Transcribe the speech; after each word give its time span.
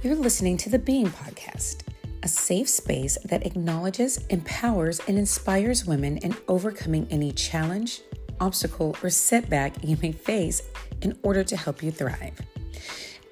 You're 0.00 0.14
listening 0.14 0.56
to 0.58 0.70
the 0.70 0.78
Being 0.78 1.08
Podcast, 1.08 1.80
a 2.22 2.28
safe 2.28 2.68
space 2.68 3.18
that 3.24 3.44
acknowledges, 3.44 4.24
empowers, 4.28 5.00
and 5.08 5.18
inspires 5.18 5.86
women 5.86 6.18
in 6.18 6.36
overcoming 6.46 7.08
any 7.10 7.32
challenge, 7.32 8.02
obstacle, 8.38 8.96
or 9.02 9.10
setback 9.10 9.82
you 9.82 9.96
may 10.00 10.12
face 10.12 10.62
in 11.02 11.18
order 11.24 11.42
to 11.42 11.56
help 11.56 11.82
you 11.82 11.90
thrive. 11.90 12.40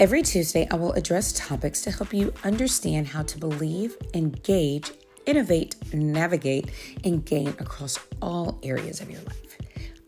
Every 0.01 0.23
Tuesday, 0.23 0.67
I 0.73 0.75
will 0.75 0.93
address 0.95 1.33
topics 1.35 1.83
to 1.83 1.93
help 1.93 2.13
you 2.13 2.35
understand 2.43 3.07
how 3.07 3.23
to 3.23 3.39
believe, 3.39 3.97
engage, 4.15 4.91
innovate, 5.25 5.77
navigate, 5.95 6.73
and 7.05 7.25
gain 7.25 7.51
across 7.61 7.97
all 8.21 8.59
areas 8.65 9.01
of 9.01 9.09
your 9.09 9.23
life. 9.23 9.57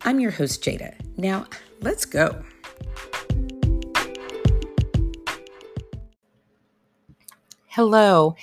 I'm 0.02 0.18
your 0.18 0.32
host, 0.32 0.64
Jada. 0.64 0.96
Now, 1.16 1.46
let's 1.82 2.04
go. 2.04 2.42
Hello, 7.78 8.34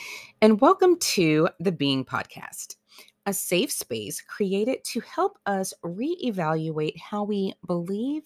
and 0.41 0.61
welcome 0.61 0.97
to 0.97 1.49
the 1.59 1.73
Being 1.73 2.05
Podcast, 2.05 2.77
a 3.25 3.33
safe 3.33 3.69
space 3.69 4.21
created 4.21 4.81
to 4.85 5.01
help 5.01 5.37
us 5.45 5.73
reevaluate 5.83 6.97
how 6.97 7.25
we 7.25 7.51
believe, 7.67 8.23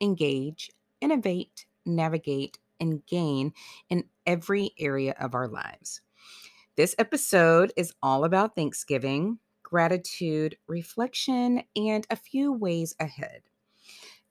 engage, 0.00 0.70
innovate, 1.00 1.66
navigate, 1.84 2.60
and 2.78 3.04
gain 3.06 3.52
in 3.90 4.04
every 4.24 4.70
area 4.78 5.16
of 5.18 5.34
our 5.34 5.48
lives. 5.48 6.00
This 6.76 6.94
episode 6.96 7.72
is 7.76 7.92
all 8.00 8.22
about 8.22 8.54
Thanksgiving, 8.54 9.40
gratitude, 9.64 10.56
reflection, 10.68 11.64
and 11.74 12.06
a 12.08 12.14
few 12.14 12.52
ways 12.52 12.94
ahead. 13.00 13.42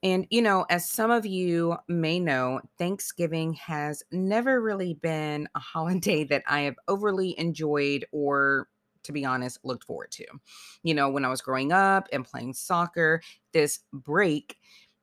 And, 0.02 0.26
you 0.30 0.42
know, 0.42 0.66
as 0.68 0.88
some 0.90 1.10
of 1.10 1.24
you 1.24 1.76
may 1.88 2.18
know, 2.18 2.60
Thanksgiving 2.78 3.54
has 3.54 4.02
never 4.10 4.60
really 4.60 4.94
been 4.94 5.48
a 5.54 5.60
holiday 5.60 6.24
that 6.30 6.42
I 6.46 6.62
have 6.62 6.76
overly 6.88 7.38
enjoyed 7.38 8.04
or, 8.12 8.68
to 9.04 9.12
be 9.12 9.24
honest, 9.24 9.58
looked 9.64 9.84
forward 9.84 10.10
to. 10.12 10.26
You 10.82 10.94
know, 10.94 11.08
when 11.08 11.24
I 11.24 11.28
was 11.28 11.40
growing 11.40 11.72
up 11.72 12.08
and 12.12 12.24
playing 12.24 12.54
soccer, 12.54 13.22
this 13.52 13.80
break, 13.92 14.56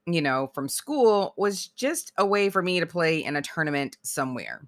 you 0.06 0.22
know, 0.22 0.52
from 0.53 0.67
school 0.67 1.34
was 1.38 1.67
just 1.67 2.11
a 2.17 2.25
way 2.25 2.50
for 2.50 2.61
me 2.61 2.80
to 2.80 2.86
play 2.86 3.23
in 3.23 3.36
a 3.36 3.41
tournament 3.41 3.97
somewhere 4.03 4.67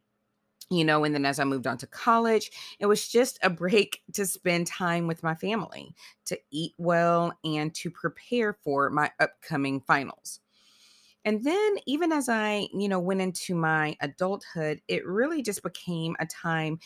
you 0.72 0.86
know, 0.86 1.04
and 1.04 1.14
then 1.14 1.26
as 1.26 1.38
I 1.38 1.44
moved 1.44 1.68
on 1.68 1.78
to 1.80 1.88
college, 1.88 2.50
it 2.80 2.86
was 2.86 3.08
just 3.08 3.38
a 3.44 3.50
break 3.50 4.02
to 4.14 4.26
spend 4.26 4.68
time 4.68 5.06
with 5.06 5.22
my 5.22 5.36
family, 5.36 5.94
to 6.26 6.40
eat 6.50 6.74
well, 6.78 7.34
and 7.44 7.76
to 7.76 7.92
prepare 7.92 8.54
for 8.64 8.90
my 8.90 9.12
upcoming 9.20 9.82
finals. 9.82 10.40
And 11.26 11.44
then, 11.44 11.76
even 11.86 12.14
as 12.14 12.30
I, 12.30 12.70
you 12.74 12.88
know, 12.88 13.00
went 13.00 13.22
into 13.22 13.54
my 13.54 13.98
adulthood, 14.00 14.82
it 14.88 15.06
really 15.06 15.42
just 15.42 15.62
became 15.62 16.16
a 16.20 16.26
time 16.26 16.80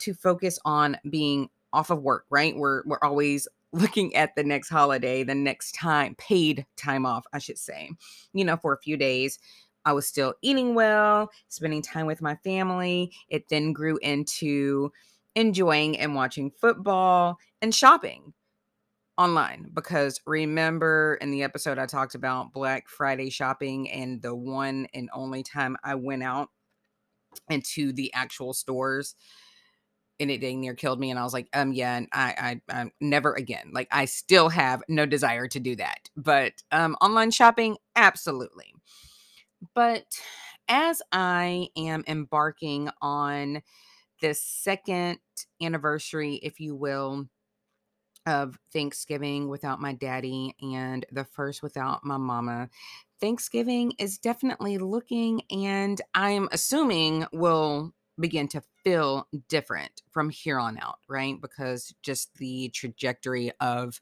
to 0.00 0.12
focus 0.12 0.58
on 0.66 0.98
being 1.08 1.48
off 1.72 1.88
of 1.88 2.02
work, 2.02 2.26
right? 2.28 2.54
We're, 2.54 2.82
we're 2.84 3.02
always 3.02 3.48
looking 3.72 4.14
at 4.14 4.36
the 4.36 4.44
next 4.44 4.68
holiday, 4.68 5.24
the 5.24 5.34
next 5.34 5.74
time, 5.74 6.14
paid 6.16 6.66
time 6.76 7.06
off, 7.06 7.24
I 7.32 7.38
should 7.38 7.58
say, 7.58 7.88
you 8.34 8.44
know, 8.44 8.58
for 8.58 8.74
a 8.74 8.78
few 8.78 8.98
days 8.98 9.38
I 9.84 9.92
was 9.92 10.06
still 10.06 10.34
eating 10.42 10.74
well, 10.74 11.30
spending 11.48 11.82
time 11.82 12.06
with 12.06 12.22
my 12.22 12.36
family. 12.36 13.12
It 13.28 13.48
then 13.48 13.72
grew 13.72 13.98
into 13.98 14.92
enjoying 15.34 15.98
and 15.98 16.14
watching 16.14 16.50
football 16.50 17.38
and 17.60 17.74
shopping 17.74 18.34
online 19.18 19.70
because 19.74 20.20
remember 20.26 21.18
in 21.20 21.30
the 21.30 21.42
episode 21.42 21.78
I 21.78 21.86
talked 21.86 22.14
about 22.14 22.52
Black 22.52 22.88
Friday 22.88 23.30
shopping 23.30 23.90
and 23.90 24.22
the 24.22 24.34
one 24.34 24.86
and 24.94 25.10
only 25.12 25.42
time 25.42 25.76
I 25.84 25.94
went 25.96 26.22
out 26.22 26.48
into 27.50 27.92
the 27.92 28.12
actual 28.14 28.52
stores 28.52 29.14
and 30.20 30.30
it 30.30 30.40
dang 30.40 30.60
near 30.60 30.74
killed 30.74 31.00
me 31.00 31.10
and 31.10 31.18
I 31.18 31.24
was 31.24 31.32
like 31.32 31.48
um 31.52 31.72
yeah 31.72 31.96
and 31.96 32.08
I 32.12 32.60
I 32.70 32.80
I'm 32.80 32.92
never 33.00 33.34
again. 33.34 33.70
Like 33.72 33.88
I 33.90 34.04
still 34.04 34.48
have 34.48 34.82
no 34.88 35.06
desire 35.06 35.48
to 35.48 35.60
do 35.60 35.76
that. 35.76 36.08
But 36.16 36.52
um 36.70 36.96
online 37.00 37.30
shopping 37.30 37.76
absolutely 37.96 38.71
but 39.74 40.04
as 40.68 41.02
I 41.12 41.68
am 41.76 42.04
embarking 42.06 42.90
on 43.00 43.62
this 44.20 44.42
second 44.42 45.18
anniversary, 45.60 46.36
if 46.36 46.60
you 46.60 46.74
will, 46.74 47.28
of 48.26 48.58
Thanksgiving 48.72 49.48
without 49.48 49.80
my 49.80 49.92
daddy 49.92 50.54
and 50.62 51.04
the 51.10 51.24
first 51.24 51.62
without 51.62 52.04
my 52.04 52.16
mama, 52.16 52.68
Thanksgiving 53.20 53.92
is 53.98 54.18
definitely 54.18 54.78
looking 54.78 55.42
and 55.50 56.00
I'm 56.14 56.48
assuming 56.52 57.26
will 57.32 57.92
begin 58.20 58.46
to 58.48 58.62
feel 58.84 59.26
different 59.48 60.02
from 60.10 60.30
here 60.30 60.58
on 60.58 60.78
out, 60.78 60.98
right? 61.08 61.40
Because 61.40 61.92
just 62.02 62.34
the 62.36 62.68
trajectory 62.68 63.50
of 63.60 64.00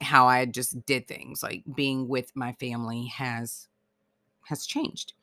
how 0.00 0.26
I 0.26 0.46
just 0.46 0.84
did 0.84 1.06
things, 1.08 1.42
like 1.42 1.62
being 1.74 2.08
with 2.08 2.32
my 2.34 2.52
family 2.54 3.06
has 3.06 3.68
has 4.46 4.66
changed. 4.66 5.14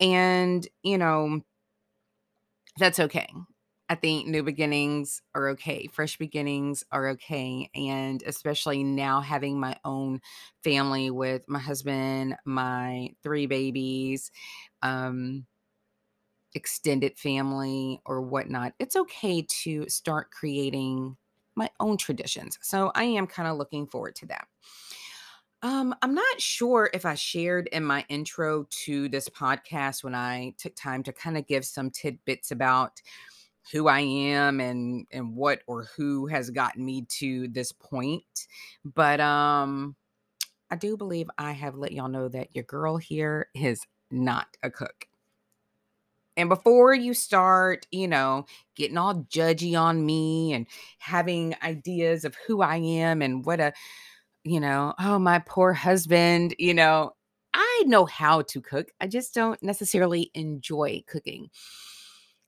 And, 0.00 0.66
you 0.82 0.98
know, 0.98 1.42
that's 2.78 3.00
okay. 3.00 3.28
I 3.90 3.94
think 3.94 4.28
new 4.28 4.42
beginnings 4.42 5.22
are 5.34 5.48
okay. 5.50 5.86
Fresh 5.86 6.18
beginnings 6.18 6.84
are 6.92 7.08
okay. 7.10 7.70
And 7.74 8.22
especially 8.26 8.84
now 8.84 9.20
having 9.20 9.58
my 9.58 9.76
own 9.84 10.20
family 10.62 11.10
with 11.10 11.48
my 11.48 11.58
husband, 11.58 12.36
my 12.44 13.10
three 13.22 13.46
babies, 13.46 14.30
um, 14.82 15.46
extended 16.54 17.18
family, 17.18 18.00
or 18.04 18.20
whatnot, 18.20 18.74
it's 18.78 18.96
okay 18.96 19.42
to 19.42 19.88
start 19.88 20.30
creating 20.30 21.16
my 21.54 21.70
own 21.80 21.96
traditions. 21.96 22.58
So 22.62 22.92
I 22.94 23.04
am 23.04 23.26
kind 23.26 23.48
of 23.48 23.56
looking 23.56 23.86
forward 23.86 24.14
to 24.16 24.26
that. 24.26 24.46
Um, 25.62 25.94
I'm 26.02 26.14
not 26.14 26.40
sure 26.40 26.88
if 26.94 27.04
I 27.04 27.14
shared 27.14 27.66
in 27.68 27.84
my 27.84 28.04
intro 28.08 28.66
to 28.84 29.08
this 29.08 29.28
podcast 29.28 30.04
when 30.04 30.14
I 30.14 30.54
took 30.56 30.74
time 30.76 31.02
to 31.02 31.12
kind 31.12 31.36
of 31.36 31.48
give 31.48 31.64
some 31.64 31.90
tidbits 31.90 32.52
about 32.52 33.02
who 33.72 33.88
I 33.88 34.00
am 34.00 34.60
and 34.60 35.06
and 35.10 35.34
what 35.34 35.60
or 35.66 35.88
who 35.96 36.26
has 36.26 36.50
gotten 36.50 36.84
me 36.84 37.06
to 37.18 37.48
this 37.48 37.72
point. 37.72 38.46
But 38.84 39.20
um 39.20 39.96
I 40.70 40.76
do 40.76 40.96
believe 40.96 41.28
I 41.38 41.52
have 41.52 41.74
let 41.74 41.92
y'all 41.92 42.08
know 42.08 42.28
that 42.28 42.54
your 42.54 42.64
girl 42.64 42.96
here 42.96 43.48
is 43.54 43.80
not 44.10 44.46
a 44.62 44.70
cook. 44.70 45.06
And 46.36 46.48
before 46.48 46.94
you 46.94 47.14
start, 47.14 47.84
you 47.90 48.06
know, 48.06 48.46
getting 48.76 48.96
all 48.96 49.26
judgy 49.28 49.78
on 49.78 50.06
me 50.06 50.52
and 50.52 50.68
having 50.98 51.56
ideas 51.64 52.24
of 52.24 52.36
who 52.46 52.62
I 52.62 52.76
am 52.76 53.22
and 53.22 53.44
what 53.44 53.58
a 53.58 53.72
you 54.48 54.60
know, 54.60 54.94
oh, 54.98 55.18
my 55.18 55.40
poor 55.40 55.72
husband, 55.72 56.54
you 56.58 56.72
know, 56.72 57.12
I 57.52 57.84
know 57.86 58.06
how 58.06 58.42
to 58.42 58.60
cook. 58.60 58.88
I 59.00 59.06
just 59.06 59.34
don't 59.34 59.62
necessarily 59.62 60.30
enjoy 60.34 61.02
cooking. 61.06 61.50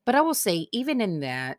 But 0.07 0.15
I 0.15 0.23
will 0.23 0.35
say, 0.35 0.69
even 0.73 1.01
in 1.01 1.21
that, 1.21 1.59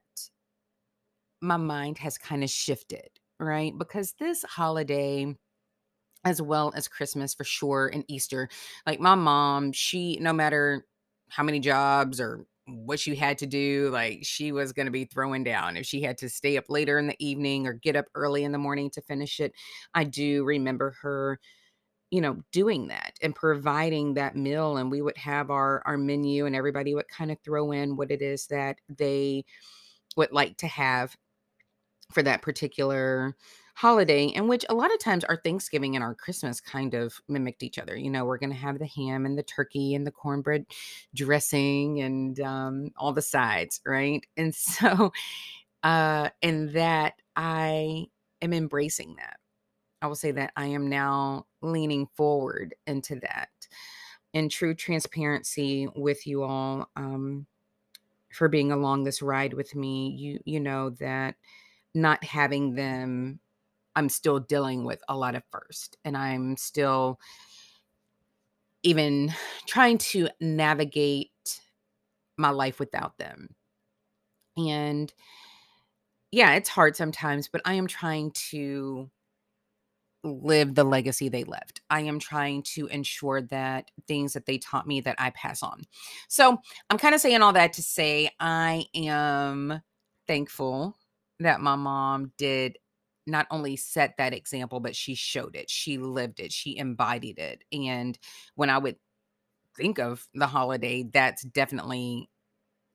my 1.42 1.58
mind 1.58 1.98
has 2.00 2.18
kind 2.18 2.44
of 2.44 2.50
shifted, 2.50 3.10
right? 3.40 3.74
Because 3.78 4.14
this 4.20 4.44
holiday, 4.44 5.36
as 6.24 6.42
well 6.42 6.74
as 6.76 6.88
Christmas 6.88 7.34
for 7.34 7.44
sure, 7.44 7.92
and 7.94 8.04
Easter, 8.08 8.50
like 8.86 9.00
my 9.00 9.16
mom, 9.16 9.72
she, 9.72 10.18
no 10.20 10.34
matter 10.34 10.86
how 11.30 11.44
many 11.44 11.60
jobs 11.60 12.20
or 12.20 12.46
what 12.68 13.00
she 13.00 13.16
had 13.16 13.38
to 13.40 13.48
do 13.48 13.90
like 13.92 14.20
she 14.22 14.52
was 14.52 14.72
going 14.72 14.86
to 14.86 14.92
be 14.92 15.06
throwing 15.06 15.44
down 15.44 15.76
if 15.76 15.86
she 15.86 16.02
had 16.02 16.18
to 16.18 16.30
stay 16.30 16.58
up 16.58 16.66
later 16.70 17.00
in 17.00 17.08
the 17.08 17.16
evening 17.20 17.66
or 17.66 17.74
get 17.74 17.96
up 17.96 18.06
early 18.16 18.44
in 18.44 18.52
the 18.52 18.58
morning 18.58 18.90
to 18.90 19.02
finish 19.02 19.40
it 19.40 19.52
i 19.96 20.04
do 20.04 20.44
remember 20.44 20.96
her 21.02 21.40
you 22.12 22.22
know 22.22 22.38
doing 22.52 22.88
that 22.88 23.14
and 23.24 23.34
providing 23.34 24.14
that 24.14 24.36
meal 24.36 24.78
and 24.78 24.92
we 24.92 25.02
would 25.02 25.18
have 25.18 25.50
our 25.50 25.82
our 25.86 25.98
menu 25.98 26.46
and 26.46 26.56
everybody 26.56 26.94
would 26.94 27.08
kind 27.08 27.32
of 27.32 27.38
throw 27.44 27.72
in 27.72 27.96
what 27.96 28.12
it 28.12 28.22
is 28.22 28.46
that 28.48 28.78
they 28.90 29.44
would 30.16 30.32
like 30.32 30.56
to 30.58 30.68
have 30.68 31.16
for 32.12 32.22
that 32.22 32.42
particular 32.42 33.36
holiday 33.82 34.26
in 34.26 34.48
which 34.48 34.64
a 34.70 34.76
lot 34.76 34.94
of 34.94 35.00
times 35.00 35.24
our 35.24 35.38
Thanksgiving 35.38 35.96
and 35.96 36.04
our 36.04 36.14
Christmas 36.14 36.62
kind 36.62 36.94
of 36.94 37.20
mimicked 37.28 37.64
each 37.64 37.80
other. 37.80 37.98
You 37.98 38.12
know, 38.12 38.26
we're 38.26 38.38
going 38.38 38.52
to 38.52 38.56
have 38.56 38.78
the 38.78 38.86
ham 38.86 39.26
and 39.26 39.36
the 39.36 39.42
turkey 39.42 39.96
and 39.96 40.06
the 40.06 40.12
cornbread 40.12 40.68
dressing 41.16 42.00
and 42.00 42.40
um, 42.42 42.92
all 42.96 43.12
the 43.12 43.24
sides, 43.24 43.82
right? 43.84 44.24
And 44.38 44.54
so, 44.54 45.12
uh, 45.82 46.30
in 46.44 46.74
that, 46.74 47.16
I 47.36 48.06
am 48.44 48.54
embracing 48.54 49.16
that. 49.16 49.38
I 50.04 50.08
will 50.08 50.16
say 50.16 50.32
that 50.32 50.54
I 50.56 50.68
am 50.68 50.88
now 50.88 51.48
leaning 51.62 52.08
forward 52.16 52.76
into 52.86 53.16
that 53.22 53.50
in 54.34 54.48
true 54.48 54.76
transparency 54.76 55.88
with 55.96 56.28
you 56.28 56.44
all 56.44 56.88
um, 56.96 57.48
for 58.32 58.48
being 58.48 58.72
along 58.72 59.06
this 59.06 59.24
ride 59.24 59.54
with 59.54 59.74
me. 59.74 60.10
You 60.10 60.40
you 60.46 60.60
know 60.60 60.92
that 60.92 61.36
not 61.96 62.24
having 62.24 62.76
them 62.76 63.40
I'm 63.96 64.10
still 64.10 64.40
dealing 64.40 64.86
with 64.86 65.02
a 65.08 65.18
lot 65.18 65.36
of 65.36 65.44
first 65.52 65.98
and 66.06 66.16
I'm 66.16 66.58
still 66.58 67.20
even 68.84 69.34
trying 69.68 69.98
to 69.98 70.30
navigate 70.40 71.62
my 72.38 72.50
life 72.50 72.80
without 72.80 73.18
them. 73.18 73.56
And 74.58 75.14
yeah, 76.32 76.54
it's 76.54 76.70
hard 76.70 76.96
sometimes, 76.96 77.48
but 77.48 77.62
I 77.66 77.74
am 77.74 77.88
trying 77.88 78.32
to 78.50 79.10
live 80.24 80.76
the 80.76 80.84
legacy 80.84 81.30
they 81.30 81.44
left. 81.44 81.82
I 81.90 82.02
am 82.02 82.20
trying 82.20 82.64
to 82.74 82.88
ensure 82.88 83.42
that 83.44 83.90
things 84.08 84.34
that 84.34 84.46
they 84.46 84.58
taught 84.58 84.88
me 84.88 85.02
that 85.02 85.16
I 85.18 85.32
pass 85.32 85.64
on. 85.64 85.82
So, 86.28 86.58
I'm 86.90 86.98
kind 86.98 87.16
of 87.16 87.22
saying 87.22 87.42
all 87.42 87.54
that 87.54 87.74
to 87.74 87.84
say 87.84 88.30
I 88.40 88.86
am 88.94 89.82
thankful 90.28 90.98
that 91.40 91.62
my 91.62 91.76
mom 91.76 92.32
did 92.38 92.78
not 93.28 93.48
only 93.52 93.76
set 93.76 94.16
that 94.18 94.34
example, 94.34 94.80
but 94.80 94.96
she 94.96 95.16
showed 95.16 95.56
it. 95.56 95.70
She 95.70 95.98
lived 95.98 96.40
it. 96.40 96.52
She 96.52 96.78
embodied 96.78 97.40
it. 97.40 97.64
And 97.72 98.18
when 98.56 98.70
I 98.70 98.78
would 98.78 98.98
think 99.78 100.00
of 100.00 100.28
the 100.34 100.48
holiday, 100.48 101.04
that's 101.04 101.44
definitely 101.44 102.30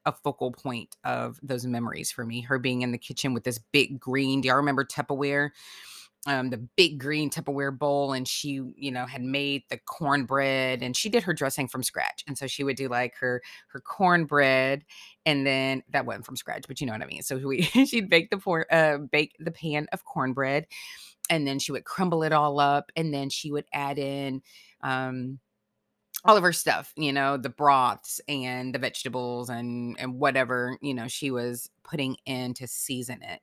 a 0.04 0.12
focal 0.12 0.52
point 0.52 0.96
of 1.04 1.38
those 1.42 1.66
memories 1.66 2.12
for 2.12 2.24
me. 2.24 2.40
Her 2.40 2.58
being 2.58 2.82
in 2.82 2.92
the 2.92 2.98
kitchen 2.98 3.34
with 3.34 3.44
this 3.44 3.58
big 3.72 3.98
green, 3.98 4.40
do 4.40 4.48
y'all 4.48 4.56
remember 4.56 4.84
Tupperware? 4.84 5.50
Um, 6.26 6.50
the 6.50 6.58
big 6.76 6.98
green 6.98 7.30
Tupperware 7.30 7.76
bowl, 7.76 8.12
and 8.12 8.26
she, 8.26 8.60
you 8.76 8.90
know, 8.90 9.06
had 9.06 9.22
made 9.22 9.62
the 9.70 9.78
cornbread, 9.78 10.82
and 10.82 10.96
she 10.96 11.08
did 11.08 11.22
her 11.22 11.32
dressing 11.32 11.68
from 11.68 11.82
scratch. 11.82 12.24
And 12.26 12.36
so 12.36 12.46
she 12.46 12.64
would 12.64 12.76
do 12.76 12.88
like 12.88 13.14
her 13.20 13.42
her 13.68 13.80
cornbread, 13.80 14.84
and 15.24 15.46
then 15.46 15.82
that 15.90 16.06
wasn't 16.06 16.26
from 16.26 16.36
scratch, 16.36 16.64
but 16.66 16.80
you 16.80 16.86
know 16.86 16.92
what 16.92 17.02
I 17.02 17.06
mean. 17.06 17.22
So 17.22 17.36
we 17.38 17.62
she'd 17.86 18.10
bake 18.10 18.30
the 18.30 18.38
por- 18.38 18.72
uh, 18.72 18.98
bake 18.98 19.36
the 19.38 19.52
pan 19.52 19.86
of 19.92 20.04
cornbread, 20.04 20.66
and 21.30 21.46
then 21.46 21.58
she 21.58 21.72
would 21.72 21.84
crumble 21.84 22.22
it 22.24 22.32
all 22.32 22.58
up, 22.60 22.90
and 22.96 23.14
then 23.14 23.30
she 23.30 23.52
would 23.52 23.66
add 23.72 23.98
in 23.98 24.42
um, 24.82 25.38
all 26.24 26.36
of 26.36 26.42
her 26.42 26.52
stuff, 26.52 26.92
you 26.96 27.12
know, 27.12 27.36
the 27.36 27.48
broths 27.48 28.20
and 28.28 28.74
the 28.74 28.78
vegetables 28.78 29.48
and 29.48 29.96
and 29.98 30.18
whatever, 30.18 30.76
you 30.82 30.94
know, 30.94 31.08
she 31.08 31.30
was 31.30 31.70
putting 31.88 32.16
in 32.26 32.54
to 32.54 32.66
season 32.66 33.22
it. 33.22 33.40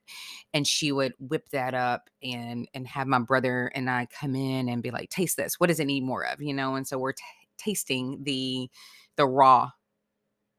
And 0.53 0.67
she 0.67 0.91
would 0.91 1.13
whip 1.19 1.49
that 1.49 1.73
up 1.73 2.09
and 2.21 2.67
and 2.73 2.87
have 2.87 3.07
my 3.07 3.19
brother 3.19 3.71
and 3.73 3.89
I 3.89 4.07
come 4.07 4.35
in 4.35 4.69
and 4.69 4.83
be 4.83 4.91
like, 4.91 5.09
"Taste 5.09 5.37
this. 5.37 5.59
What 5.59 5.67
does 5.67 5.79
it 5.79 5.85
need 5.85 6.03
more 6.03 6.25
of?" 6.25 6.41
you 6.41 6.53
know, 6.53 6.75
and 6.75 6.87
so 6.87 6.97
we're 6.97 7.13
t- 7.13 7.23
tasting 7.57 8.23
the 8.23 8.69
the 9.17 9.27
raw 9.27 9.71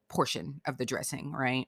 portion 0.08 0.60
of 0.66 0.78
the 0.78 0.86
dressing, 0.86 1.32
right? 1.32 1.66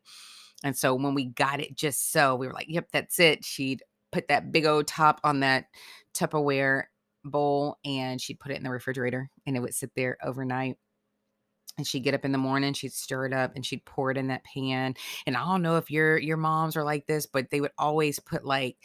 And 0.64 0.76
so 0.76 0.94
when 0.94 1.14
we 1.14 1.26
got 1.26 1.60
it 1.60 1.76
just 1.76 2.12
so, 2.12 2.36
we 2.36 2.46
were 2.46 2.52
like, 2.54 2.68
"Yep, 2.68 2.88
that's 2.92 3.18
it." 3.20 3.44
She'd 3.44 3.82
put 4.12 4.28
that 4.28 4.52
big 4.52 4.66
old 4.66 4.86
top 4.86 5.20
on 5.24 5.40
that 5.40 5.66
Tupperware 6.14 6.84
bowl 7.24 7.76
and 7.84 8.20
she'd 8.20 8.40
put 8.40 8.52
it 8.52 8.56
in 8.56 8.62
the 8.62 8.70
refrigerator 8.70 9.30
and 9.46 9.56
it 9.56 9.60
would 9.60 9.74
sit 9.74 9.90
there 9.96 10.16
overnight 10.22 10.76
and 11.78 11.86
she'd 11.86 12.04
get 12.04 12.14
up 12.14 12.24
in 12.24 12.32
the 12.32 12.38
morning 12.38 12.72
she'd 12.72 12.92
stir 12.92 13.26
it 13.26 13.32
up 13.32 13.52
and 13.54 13.64
she'd 13.64 13.84
pour 13.84 14.10
it 14.10 14.16
in 14.16 14.28
that 14.28 14.44
pan 14.44 14.94
and 15.26 15.36
i 15.36 15.44
don't 15.44 15.62
know 15.62 15.76
if 15.76 15.90
your 15.90 16.16
your 16.18 16.36
moms 16.36 16.76
are 16.76 16.84
like 16.84 17.06
this 17.06 17.26
but 17.26 17.50
they 17.50 17.60
would 17.60 17.72
always 17.78 18.18
put 18.18 18.44
like 18.44 18.76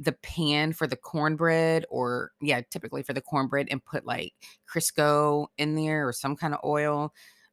the 0.00 0.12
pan 0.12 0.72
for 0.72 0.86
the 0.86 0.96
cornbread 0.96 1.84
or 1.90 2.32
yeah 2.40 2.62
typically 2.70 3.02
for 3.02 3.12
the 3.12 3.20
cornbread 3.20 3.68
and 3.70 3.84
put 3.84 4.06
like 4.06 4.32
crisco 4.68 5.46
in 5.58 5.74
there 5.74 6.08
or 6.08 6.12
some 6.12 6.34
kind 6.34 6.54
of 6.54 6.60
oil. 6.64 7.12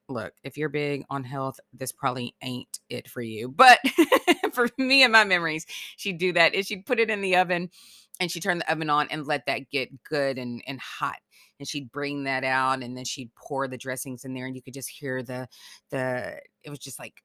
Look 0.09 0.33
if 0.41 0.55
you're 0.55 0.69
big 0.69 1.03
on 1.09 1.25
health 1.25 1.59
this 1.73 1.91
probably 1.91 2.33
ain't 2.41 2.79
it 2.89 3.09
for 3.09 3.21
you 3.21 3.49
but 3.49 3.79
for 4.53 4.69
me 4.77 5.03
and 5.03 5.11
my 5.11 5.25
memories 5.25 5.65
she'd 5.97 6.17
do 6.17 6.31
that 6.31 6.55
and 6.55 6.65
she'd 6.65 6.85
put 6.85 7.01
it 7.01 7.09
in 7.09 7.19
the 7.19 7.35
oven 7.35 7.69
and 8.21 8.31
she 8.31 8.39
turned 8.39 8.61
the 8.61 8.71
oven 8.71 8.89
on 8.89 9.09
and 9.09 9.27
let 9.27 9.45
that 9.47 9.69
get 9.69 10.01
good 10.03 10.37
and, 10.37 10.63
and 10.65 10.79
hot 10.79 11.17
and 11.59 11.67
she'd 11.67 11.91
bring 11.91 12.23
that 12.23 12.43
out 12.43 12.83
and 12.83 12.95
then 12.95 13.05
she'd 13.05 13.33
pour 13.35 13.67
the 13.67 13.77
dressings 13.77 14.25
in 14.25 14.33
there 14.33 14.45
and 14.45 14.55
you 14.55 14.61
could 14.61 14.73
just 14.73 14.89
hear 14.89 15.23
the 15.23 15.47
the 15.89 16.39
it 16.63 16.69
was 16.69 16.79
just 16.79 16.99
like 16.99 17.23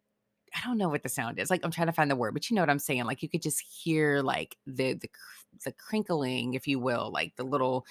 I 0.54 0.60
don't 0.66 0.78
know 0.78 0.88
what 0.88 1.02
the 1.02 1.08
sound 1.08 1.38
is. 1.38 1.50
Like 1.50 1.64
I'm 1.64 1.70
trying 1.70 1.86
to 1.86 1.92
find 1.92 2.10
the 2.10 2.16
word, 2.16 2.34
but 2.34 2.50
you 2.50 2.56
know 2.56 2.62
what 2.62 2.70
I'm 2.70 2.78
saying. 2.78 3.04
Like 3.04 3.22
you 3.22 3.28
could 3.28 3.42
just 3.42 3.60
hear 3.60 4.20
like 4.20 4.56
the 4.66 4.94
the 4.94 5.08
the 5.64 5.72
crinkling, 5.72 6.54
if 6.54 6.66
you 6.66 6.78
will, 6.78 7.10
like 7.12 7.34
the 7.36 7.44
little 7.44 7.86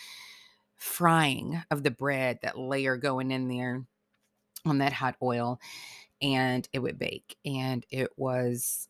frying 0.78 1.62
of 1.72 1.84
the 1.84 1.92
bread, 1.92 2.40
that 2.42 2.58
layer 2.58 2.98
going 2.98 3.32
in 3.32 3.48
there 3.48 3.84
on 4.66 4.80
that 4.80 4.94
hot 4.94 5.16
oil, 5.22 5.60
and 6.22 6.68
it 6.74 6.80
would 6.80 7.00
bake. 7.00 7.36
And 7.46 7.86
it 7.90 8.10
was 8.18 8.88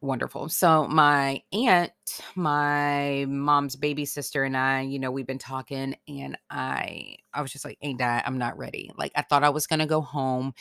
wonderful. 0.00 0.48
So 0.48 0.86
my 0.86 1.42
aunt, 1.52 1.92
my 2.34 3.26
mom's 3.28 3.76
baby 3.76 4.04
sister 4.04 4.44
and 4.44 4.56
I, 4.56 4.82
you 4.82 4.98
know, 4.98 5.10
we've 5.10 5.26
been 5.26 5.38
talking 5.38 5.96
and 6.06 6.36
I 6.50 7.16
I 7.34 7.42
was 7.42 7.52
just 7.52 7.64
like, 7.64 7.78
ain't 7.82 8.00
I 8.00 8.22
I'm 8.24 8.38
not 8.38 8.56
ready. 8.58 8.90
Like 8.96 9.12
I 9.16 9.22
thought 9.22 9.44
I 9.44 9.50
was 9.50 9.66
to 9.80 9.86
go 9.86 10.00
home 10.00 10.54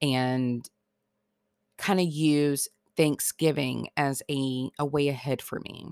and 0.00 0.68
kind 1.78 2.00
of 2.00 2.06
use 2.06 2.68
Thanksgiving 2.96 3.88
as 3.96 4.22
a 4.30 4.70
a 4.78 4.84
way 4.84 5.08
ahead 5.08 5.42
for 5.42 5.60
me. 5.60 5.86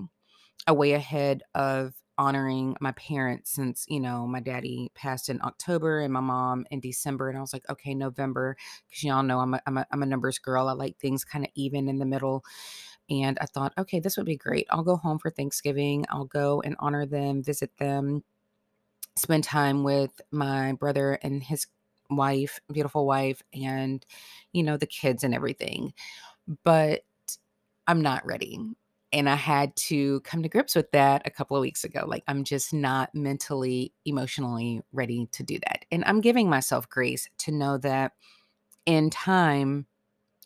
A 0.67 0.73
way 0.73 0.93
ahead 0.93 1.43
of 1.55 1.93
honoring 2.21 2.77
my 2.79 2.91
parents 2.91 3.49
since 3.49 3.83
you 3.89 3.99
know 3.99 4.27
my 4.27 4.39
daddy 4.39 4.91
passed 4.93 5.27
in 5.27 5.41
October 5.41 6.01
and 6.01 6.13
my 6.13 6.19
mom 6.19 6.63
in 6.69 6.79
December 6.79 7.29
and 7.29 7.37
I 7.37 7.41
was 7.41 7.51
like 7.51 7.67
okay 7.67 7.95
November 7.95 8.55
because 8.87 9.03
y'all 9.03 9.23
know 9.23 9.39
I'm 9.39 9.55
a, 9.55 9.61
I'm 9.65 9.77
a 9.79 9.87
I'm 9.91 10.03
a 10.03 10.05
numbers 10.05 10.37
girl 10.37 10.67
I 10.67 10.73
like 10.73 10.99
things 10.99 11.25
kind 11.25 11.43
of 11.43 11.49
even 11.55 11.89
in 11.89 11.97
the 11.97 12.05
middle 12.05 12.45
and 13.09 13.39
I 13.41 13.47
thought 13.47 13.73
okay 13.75 13.99
this 13.99 14.17
would 14.17 14.27
be 14.27 14.37
great 14.37 14.67
I'll 14.69 14.83
go 14.83 14.97
home 14.97 15.17
for 15.17 15.31
Thanksgiving 15.31 16.05
I'll 16.11 16.25
go 16.25 16.61
and 16.61 16.75
honor 16.77 17.07
them 17.07 17.41
visit 17.41 17.71
them 17.79 18.23
spend 19.17 19.43
time 19.43 19.83
with 19.83 20.21
my 20.31 20.73
brother 20.73 21.17
and 21.23 21.41
his 21.41 21.65
wife 22.11 22.59
beautiful 22.71 23.07
wife 23.07 23.41
and 23.51 24.05
you 24.53 24.61
know 24.61 24.77
the 24.77 24.85
kids 24.85 25.23
and 25.23 25.33
everything 25.33 25.91
but 26.63 27.01
I'm 27.87 28.01
not 28.03 28.23
ready 28.27 28.59
and 29.13 29.29
I 29.29 29.35
had 29.35 29.75
to 29.75 30.21
come 30.21 30.43
to 30.43 30.49
grips 30.49 30.75
with 30.75 30.91
that 30.91 31.23
a 31.25 31.31
couple 31.31 31.57
of 31.57 31.61
weeks 31.61 31.83
ago. 31.83 32.05
Like, 32.07 32.23
I'm 32.27 32.43
just 32.43 32.73
not 32.73 33.13
mentally, 33.13 33.93
emotionally 34.05 34.81
ready 34.93 35.27
to 35.33 35.43
do 35.43 35.59
that. 35.67 35.85
And 35.91 36.03
I'm 36.05 36.21
giving 36.21 36.49
myself 36.49 36.89
grace 36.89 37.29
to 37.39 37.51
know 37.51 37.77
that 37.79 38.13
in 38.85 39.09
time, 39.09 39.85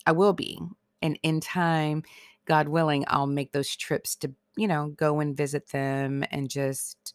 I 0.06 0.12
will 0.12 0.34
be. 0.34 0.60
And 1.02 1.20
in 1.24 1.40
time, 1.40 2.04
God 2.46 2.68
willing, 2.68 3.06
I'll 3.08 3.28
make 3.28 3.52
those 3.52 3.76
trips 3.76 4.16
to, 4.18 4.32
you 4.58 4.68
know, 4.68 4.94
go 4.96 5.20
and 5.20 5.38
visit 5.38 5.70
them 5.70 6.24
and 6.32 6.50
just 6.50 7.14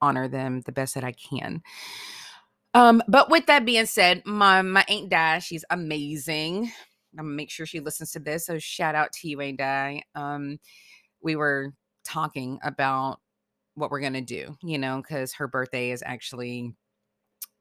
honor 0.00 0.28
them 0.28 0.60
the 0.62 0.72
best 0.72 0.94
that 0.94 1.04
I 1.04 1.12
can. 1.12 1.62
Um, 2.74 3.02
but 3.08 3.30
with 3.30 3.46
that 3.46 3.64
being 3.64 3.86
said, 3.86 4.22
my 4.26 4.60
my 4.62 4.84
Aunt 4.88 5.08
Di, 5.08 5.38
she's 5.38 5.64
amazing. 5.70 6.70
I'm 7.18 7.26
gonna 7.26 7.36
make 7.36 7.50
sure 7.50 7.66
she 7.66 7.80
listens 7.80 8.12
to 8.12 8.18
this. 8.18 8.46
So 8.46 8.58
shout 8.58 8.94
out 8.94 9.12
to 9.14 9.28
you, 9.28 9.40
Aunt 9.40 9.58
Di? 9.58 10.02
Um, 10.14 10.58
we 11.20 11.36
were 11.36 11.72
talking 12.04 12.58
about 12.62 13.20
what 13.74 13.90
we're 13.90 14.00
gonna 14.00 14.20
do, 14.20 14.56
you 14.62 14.78
know, 14.78 15.02
because 15.02 15.32
her 15.34 15.48
birthday 15.48 15.90
is 15.90 16.02
actually 16.06 16.74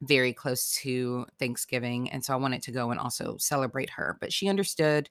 very 0.02 0.34
close 0.34 0.74
to 0.76 1.26
Thanksgiving. 1.40 2.10
And 2.12 2.24
so 2.24 2.34
I 2.34 2.38
wanted 2.38 2.62
to 2.64 2.72
go 2.72 2.92
and 2.92 3.00
also 3.00 3.38
celebrate 3.38 3.90
her. 3.92 4.18
But 4.20 4.34
she 4.34 4.50
understood 4.50 5.10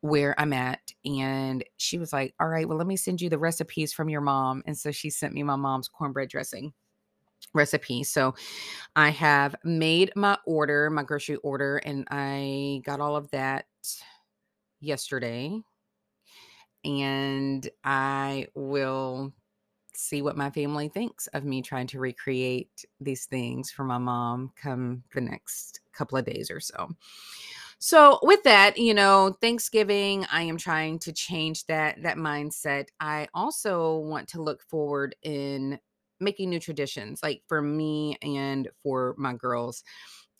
where 0.00 0.38
I'm 0.40 0.52
at. 0.52 0.80
And 1.04 1.64
she 1.76 1.98
was 1.98 2.12
like, 2.12 2.34
All 2.40 2.48
right, 2.48 2.68
well, 2.68 2.78
let 2.78 2.86
me 2.86 2.96
send 2.96 3.20
you 3.20 3.28
the 3.28 3.38
recipes 3.38 3.92
from 3.92 4.08
your 4.08 4.20
mom. 4.20 4.62
And 4.66 4.76
so 4.76 4.90
she 4.90 5.10
sent 5.10 5.34
me 5.34 5.42
my 5.42 5.56
mom's 5.56 5.88
cornbread 5.88 6.28
dressing 6.28 6.72
recipe. 7.58 8.04
So 8.04 8.34
I 8.96 9.10
have 9.10 9.54
made 9.64 10.12
my 10.16 10.38
order, 10.46 10.88
my 10.88 11.02
grocery 11.02 11.36
order, 11.36 11.76
and 11.78 12.06
I 12.10 12.80
got 12.84 13.00
all 13.00 13.16
of 13.16 13.30
that 13.32 13.66
yesterday. 14.80 15.60
And 16.84 17.68
I 17.84 18.46
will 18.54 19.32
see 19.94 20.22
what 20.22 20.36
my 20.36 20.48
family 20.50 20.88
thinks 20.88 21.26
of 21.28 21.44
me 21.44 21.60
trying 21.60 21.88
to 21.88 21.98
recreate 21.98 22.84
these 23.00 23.26
things 23.26 23.70
for 23.70 23.84
my 23.84 23.98
mom 23.98 24.52
come 24.56 25.02
the 25.12 25.20
next 25.20 25.80
couple 25.92 26.16
of 26.16 26.24
days 26.24 26.50
or 26.50 26.60
so. 26.60 26.88
So 27.80 28.18
with 28.22 28.42
that, 28.44 28.76
you 28.78 28.94
know, 28.94 29.36
Thanksgiving, 29.40 30.26
I 30.32 30.42
am 30.42 30.56
trying 30.56 30.98
to 31.00 31.12
change 31.12 31.66
that 31.66 32.02
that 32.02 32.16
mindset. 32.16 32.88
I 33.00 33.28
also 33.34 33.98
want 33.98 34.28
to 34.30 34.42
look 34.42 34.62
forward 34.62 35.14
in 35.22 35.78
making 36.20 36.50
new 36.50 36.60
traditions 36.60 37.22
like 37.22 37.42
for 37.46 37.62
me 37.62 38.16
and 38.22 38.68
for 38.82 39.14
my 39.18 39.34
girls. 39.34 39.84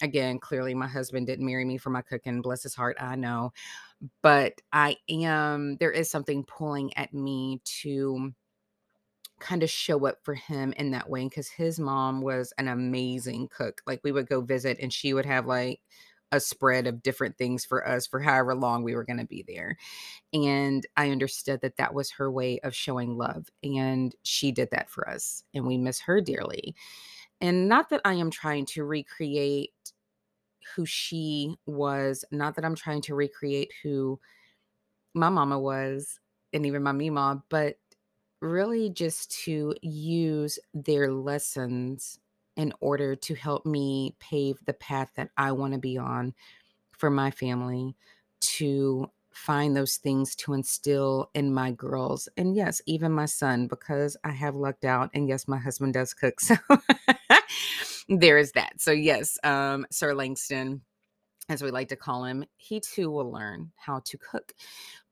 Again 0.02 0.38
clearly 0.38 0.74
my 0.74 0.86
husband 0.88 1.26
didn't 1.26 1.46
marry 1.46 1.64
me 1.64 1.76
for 1.78 1.90
my 1.90 2.02
cooking 2.02 2.40
bless 2.40 2.62
his 2.62 2.74
heart 2.74 2.96
i 3.00 3.16
know 3.16 3.52
but 4.22 4.60
i 4.72 4.96
am 5.08 5.76
there 5.78 5.90
is 5.90 6.10
something 6.10 6.44
pulling 6.44 6.96
at 6.96 7.12
me 7.12 7.60
to 7.64 8.32
kind 9.40 9.62
of 9.62 9.70
show 9.70 10.04
up 10.06 10.18
for 10.24 10.34
him 10.34 10.72
in 10.72 10.90
that 10.90 11.08
way 11.08 11.24
because 11.24 11.48
his 11.48 11.78
mom 11.78 12.20
was 12.20 12.52
an 12.58 12.66
amazing 12.68 13.48
cook 13.48 13.80
like 13.86 14.00
we 14.02 14.10
would 14.10 14.28
go 14.28 14.40
visit 14.40 14.76
and 14.80 14.92
she 14.92 15.14
would 15.14 15.26
have 15.26 15.46
like 15.46 15.80
a 16.32 16.40
spread 16.40 16.86
of 16.86 17.02
different 17.02 17.36
things 17.38 17.64
for 17.64 17.86
us 17.86 18.06
for 18.06 18.20
however 18.20 18.54
long 18.54 18.82
we 18.82 18.94
were 18.94 19.04
going 19.04 19.18
to 19.18 19.26
be 19.26 19.44
there. 19.46 19.76
And 20.32 20.86
I 20.96 21.10
understood 21.10 21.60
that 21.62 21.76
that 21.76 21.94
was 21.94 22.10
her 22.12 22.30
way 22.30 22.58
of 22.60 22.74
showing 22.74 23.16
love. 23.16 23.48
And 23.62 24.14
she 24.22 24.52
did 24.52 24.70
that 24.72 24.90
for 24.90 25.08
us. 25.08 25.44
And 25.54 25.66
we 25.66 25.78
miss 25.78 26.00
her 26.00 26.20
dearly. 26.20 26.74
And 27.40 27.68
not 27.68 27.88
that 27.90 28.02
I 28.04 28.14
am 28.14 28.30
trying 28.30 28.66
to 28.66 28.84
recreate 28.84 29.72
who 30.74 30.84
she 30.84 31.56
was. 31.66 32.24
Not 32.30 32.56
that 32.56 32.64
I'm 32.64 32.74
trying 32.74 33.02
to 33.02 33.14
recreate 33.14 33.72
who 33.82 34.20
my 35.14 35.28
mama 35.28 35.58
was 35.58 36.20
and 36.52 36.66
even 36.66 36.82
my 36.82 36.92
mima, 36.92 37.42
but 37.48 37.76
really 38.40 38.90
just 38.90 39.30
to 39.44 39.74
use 39.82 40.58
their 40.74 41.10
lessons 41.10 42.18
in 42.58 42.74
order 42.80 43.16
to 43.16 43.34
help 43.34 43.64
me 43.64 44.16
pave 44.18 44.58
the 44.66 44.74
path 44.74 45.12
that 45.16 45.30
I 45.38 45.52
want 45.52 45.72
to 45.72 45.78
be 45.78 45.96
on 45.96 46.34
for 46.92 47.08
my 47.08 47.30
family 47.30 47.96
to 48.40 49.10
find 49.30 49.76
those 49.76 49.96
things 49.96 50.34
to 50.34 50.52
instill 50.52 51.30
in 51.32 51.54
my 51.54 51.70
girls 51.70 52.28
and 52.36 52.56
yes 52.56 52.82
even 52.86 53.12
my 53.12 53.26
son 53.26 53.68
because 53.68 54.16
i 54.24 54.32
have 54.32 54.56
lucked 54.56 54.84
out 54.84 55.10
and 55.14 55.28
yes 55.28 55.46
my 55.46 55.58
husband 55.58 55.94
does 55.94 56.12
cook 56.12 56.40
so 56.40 56.56
there 58.08 58.38
is 58.38 58.52
that. 58.52 58.80
So 58.80 58.90
yes 58.90 59.38
um 59.44 59.86
sir 59.92 60.12
langston 60.12 60.80
as 61.48 61.62
we 61.62 61.70
like 61.70 61.88
to 61.90 61.96
call 61.96 62.24
him 62.24 62.44
he 62.56 62.80
too 62.80 63.10
will 63.10 63.30
learn 63.30 63.70
how 63.76 64.00
to 64.06 64.18
cook 64.18 64.52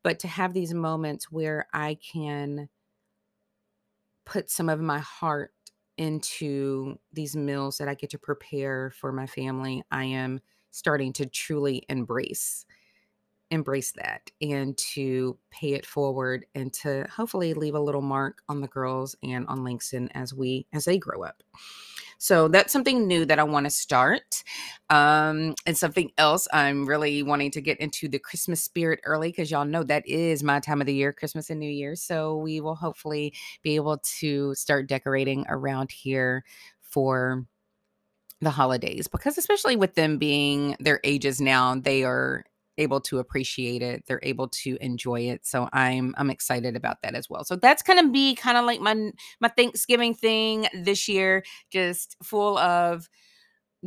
but 0.03 0.19
to 0.21 0.29
have 0.29 0.53
these 0.53 0.75
moments 0.75 1.31
where 1.31 1.67
i 1.73 1.97
can 2.13 2.69
put 4.25 4.51
some 4.51 4.69
of 4.69 4.81
my 4.81 4.99
heart 4.99 5.53
into 5.99 6.99
these 7.13 7.37
meals 7.37 7.79
that 7.79 7.89
i 7.89 7.95
get 7.95 8.11
to 8.11 8.19
prepare 8.19 8.91
for 8.91 9.13
my 9.13 9.27
family 9.27 9.83
i 9.91 10.05
am 10.05 10.41
starting 10.71 11.13
to 11.13 11.27
truly 11.27 11.85
embrace 11.89 12.67
embrace 13.51 13.93
that 13.93 14.31
and 14.41 14.77
to 14.77 15.39
pay 15.51 15.73
it 15.75 15.87
forward 15.87 16.47
and 16.55 16.73
to 16.73 17.07
hopefully 17.15 17.55
leave 17.55 17.75
a 17.75 17.81
little 17.81 18.03
mark 18.03 18.43
on 18.49 18.61
the 18.61 18.69
girls 18.69 19.17
and 19.23 19.47
on 19.47 19.65
Langston 19.65 20.09
as 20.15 20.35
we 20.35 20.67
as 20.73 20.85
they 20.85 20.99
grow 20.99 21.23
up. 21.23 21.43
So 22.19 22.49
that's 22.49 22.73
something 22.73 23.07
new 23.07 23.25
that 23.27 23.39
I 23.39 23.45
want 23.45 23.67
to 23.67 23.71
start. 23.71 24.43
Um, 24.89 25.55
and 25.67 25.77
something 25.77 26.11
else 26.17 26.49
I'm 26.53 26.87
really 26.87 27.23
wanting 27.23 27.51
to 27.53 27.61
get 27.61 27.79
into 27.79 28.09
the 28.09 28.19
Christmas 28.19 28.63
spirit 28.63 29.01
early 29.05 29.29
because 29.29 29.51
y'all 29.51 29.65
know 29.65 29.83
that 29.85 30.07
is 30.07 30.43
my 30.43 30.61
time 30.61 30.81
of 30.81 30.87
the 30.87 30.95
year, 30.95 31.13
Christmas 31.13 31.51
and 31.51 31.61
New 31.61 31.71
Year. 31.71 31.95
So 31.95 32.37
we 32.37 32.61
will 32.61 32.75
hopefully 32.75 33.35
be 33.63 33.77
able 33.77 33.99
to 34.21 34.55
start 34.55 34.89
decorating 34.89 35.45
around 35.49 35.91
here 35.91 36.45
for 36.81 37.45
the 38.41 38.51
holidays 38.51 39.09
because 39.09 39.39
especially 39.39 39.77
with 39.77 39.95
them 39.95 40.19
being 40.19 40.77
their 40.79 41.01
ages 41.05 41.41
now 41.41 41.75
they 41.75 42.05
are 42.05 42.45
able 42.79 43.01
to 43.01 43.19
appreciate 43.19 43.83
it 43.83 44.05
they're 44.07 44.21
able 44.23 44.49
to 44.49 44.77
enjoy 44.81 45.21
it 45.21 45.47
so 45.47 45.69
i'm 45.73 46.15
i'm 46.19 46.31
excited 46.31 46.77
about 46.77 47.01
that 47.03 47.15
as 47.15 47.29
well. 47.31 47.45
So 47.45 47.57
that's 47.57 47.83
gonna 47.83 48.09
be 48.09 48.35
kind 48.35 48.57
of 48.57 48.65
like 48.65 48.81
my 48.81 49.11
my 49.41 49.49
thanksgiving 49.49 50.15
thing 50.15 50.67
this 50.75 51.09
year 51.09 51.45
just 51.71 52.17
full 52.23 52.59
of 52.59 53.09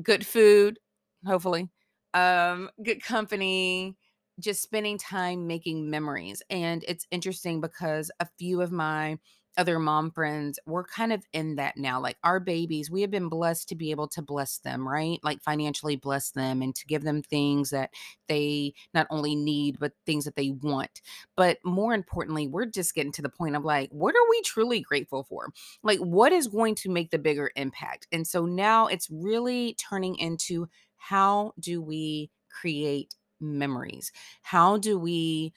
good 0.02 0.26
food 0.26 0.80
hopefully 1.26 1.70
um 2.14 2.70
good 2.84 3.04
company 3.04 3.96
just 4.40 4.62
spending 4.62 4.98
time 4.98 5.48
making 5.48 5.90
memories 5.90 6.42
and 6.50 6.84
it's 6.88 7.06
interesting 7.12 7.62
because 7.62 8.10
a 8.20 8.28
few 8.38 8.62
of 8.62 8.72
my 8.72 9.18
other 9.60 9.78
mom 9.78 10.10
friends, 10.10 10.58
we're 10.66 10.86
kind 10.86 11.12
of 11.12 11.26
in 11.34 11.58
that 11.58 11.76
now. 11.76 12.00
Like 12.00 12.18
our 12.24 12.40
babies, 12.40 12.90
we 12.90 13.02
have 13.02 13.12
been 13.12 13.28
blessed 13.28 13.68
to 13.70 13.76
be 13.76 13.92
able 13.92 14.08
to 14.08 14.22
bless 14.22 14.60
them, 14.60 14.88
right? 14.88 15.20
Like 15.22 15.42
financially 15.42 15.98
bless 15.98 16.32
them 16.32 16.62
and 16.62 16.74
to 16.76 16.88
give 16.88 17.04
them 17.04 17.22
things 17.22 17.70
that 17.72 17.90
they 18.30 18.74
not 18.94 19.06
only 19.10 19.36
need, 19.36 19.78
but 19.78 19.92
things 20.06 20.24
that 20.24 20.38
they 20.38 20.52
want. 20.62 21.02
But 21.36 21.58
more 21.66 21.94
importantly, 21.94 22.48
we're 22.48 22.68
just 22.68 22.96
getting 22.96 23.12
to 23.12 23.22
the 23.22 23.28
point 23.28 23.58
of 23.58 23.66
like, 23.66 23.90
what 23.92 24.16
are 24.16 24.30
we 24.30 24.42
truly 24.44 24.80
grateful 24.80 25.26
for? 25.26 25.50
Like, 25.84 26.00
what 26.00 26.32
is 26.32 26.48
going 26.48 26.76
to 26.76 26.90
make 26.90 27.12
the 27.12 27.20
bigger 27.20 27.52
impact? 27.58 28.08
And 28.14 28.26
so 28.26 28.46
now 28.46 28.88
it's 28.88 29.10
really 29.12 29.76
turning 29.78 30.16
into 30.16 30.70
how 30.96 31.54
do 31.60 31.82
we 31.82 32.32
create 32.50 33.14
memories? 33.42 34.14
How 34.42 34.78
do 34.78 34.98
we 34.98 35.54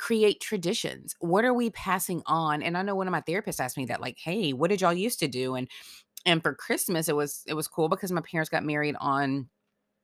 create 0.00 0.40
traditions? 0.40 1.14
What 1.20 1.44
are 1.44 1.52
we 1.52 1.68
passing 1.70 2.22
on? 2.24 2.62
And 2.62 2.76
I 2.76 2.82
know 2.82 2.94
one 2.94 3.06
of 3.06 3.12
my 3.12 3.20
therapists 3.20 3.60
asked 3.60 3.76
me 3.76 3.84
that, 3.86 4.00
like, 4.00 4.18
hey, 4.18 4.52
what 4.52 4.70
did 4.70 4.80
y'all 4.80 4.94
used 4.94 5.20
to 5.20 5.28
do? 5.28 5.54
And 5.54 5.68
and 6.24 6.42
for 6.42 6.54
Christmas, 6.54 7.08
it 7.08 7.14
was 7.16 7.42
it 7.46 7.54
was 7.54 7.68
cool 7.68 7.88
because 7.88 8.10
my 8.10 8.22
parents 8.22 8.48
got 8.48 8.64
married 8.64 8.96
on 8.98 9.48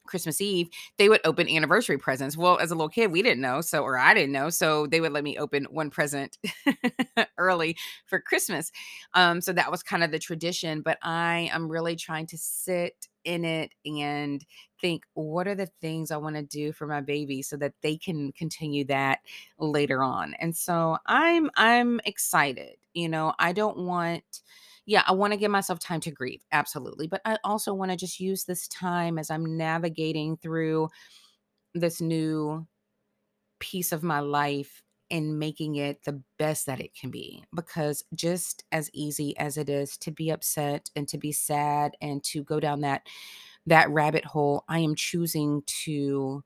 Christmas 0.06 0.40
Eve, 0.40 0.68
they 0.98 1.08
would 1.08 1.20
open 1.24 1.48
anniversary 1.48 1.98
presents. 1.98 2.36
Well, 2.36 2.58
as 2.58 2.70
a 2.70 2.74
little 2.74 2.88
kid, 2.88 3.12
we 3.12 3.22
didn't 3.22 3.40
know. 3.40 3.60
So, 3.60 3.82
or 3.82 3.98
I 3.98 4.14
didn't 4.14 4.32
know. 4.32 4.50
So 4.50 4.86
they 4.86 5.00
would 5.00 5.12
let 5.12 5.24
me 5.24 5.36
open 5.38 5.64
one 5.70 5.90
present 5.90 6.38
early 7.38 7.76
for 8.06 8.20
Christmas. 8.20 8.70
Um, 9.14 9.40
so 9.40 9.52
that 9.52 9.70
was 9.70 9.82
kind 9.82 10.02
of 10.04 10.10
the 10.10 10.18
tradition. 10.18 10.80
But 10.82 10.98
I 11.02 11.50
am 11.52 11.68
really 11.68 11.96
trying 11.96 12.26
to 12.28 12.38
sit 12.38 13.06
in 13.24 13.44
it 13.44 13.72
and 13.84 14.44
think 14.80 15.02
what 15.14 15.48
are 15.48 15.54
the 15.54 15.68
things 15.80 16.10
I 16.10 16.16
want 16.16 16.36
to 16.36 16.42
do 16.42 16.72
for 16.72 16.86
my 16.86 17.00
baby 17.00 17.42
so 17.42 17.56
that 17.56 17.72
they 17.82 17.96
can 17.96 18.30
continue 18.32 18.84
that 18.86 19.18
later 19.58 20.02
on. 20.02 20.34
And 20.38 20.56
so 20.56 20.98
I'm 21.06 21.50
I'm 21.56 22.00
excited. 22.04 22.76
You 22.94 23.08
know, 23.08 23.34
I 23.38 23.52
don't 23.52 23.78
want 23.78 24.24
yeah, 24.86 25.02
I 25.06 25.12
want 25.12 25.32
to 25.32 25.38
give 25.38 25.50
myself 25.50 25.80
time 25.80 26.00
to 26.02 26.10
grieve. 26.12 26.44
Absolutely. 26.52 27.08
But 27.08 27.20
I 27.24 27.38
also 27.44 27.74
want 27.74 27.90
to 27.90 27.96
just 27.96 28.20
use 28.20 28.44
this 28.44 28.68
time 28.68 29.18
as 29.18 29.30
I'm 29.30 29.56
navigating 29.56 30.36
through 30.36 30.88
this 31.74 32.00
new 32.00 32.66
piece 33.58 33.92
of 33.92 34.02
my 34.02 34.20
life 34.20 34.82
and 35.10 35.38
making 35.38 35.76
it 35.76 36.02
the 36.04 36.20
best 36.38 36.66
that 36.66 36.80
it 36.80 36.94
can 36.94 37.10
be 37.10 37.44
because 37.54 38.04
just 38.14 38.64
as 38.72 38.90
easy 38.92 39.36
as 39.38 39.56
it 39.56 39.68
is 39.68 39.96
to 39.98 40.10
be 40.10 40.30
upset 40.30 40.90
and 40.96 41.06
to 41.08 41.18
be 41.18 41.30
sad 41.32 41.92
and 42.00 42.22
to 42.24 42.42
go 42.42 42.58
down 42.58 42.80
that 42.80 43.06
that 43.66 43.88
rabbit 43.90 44.24
hole 44.24 44.64
i 44.68 44.80
am 44.80 44.96
choosing 44.96 45.62
to 45.66 46.42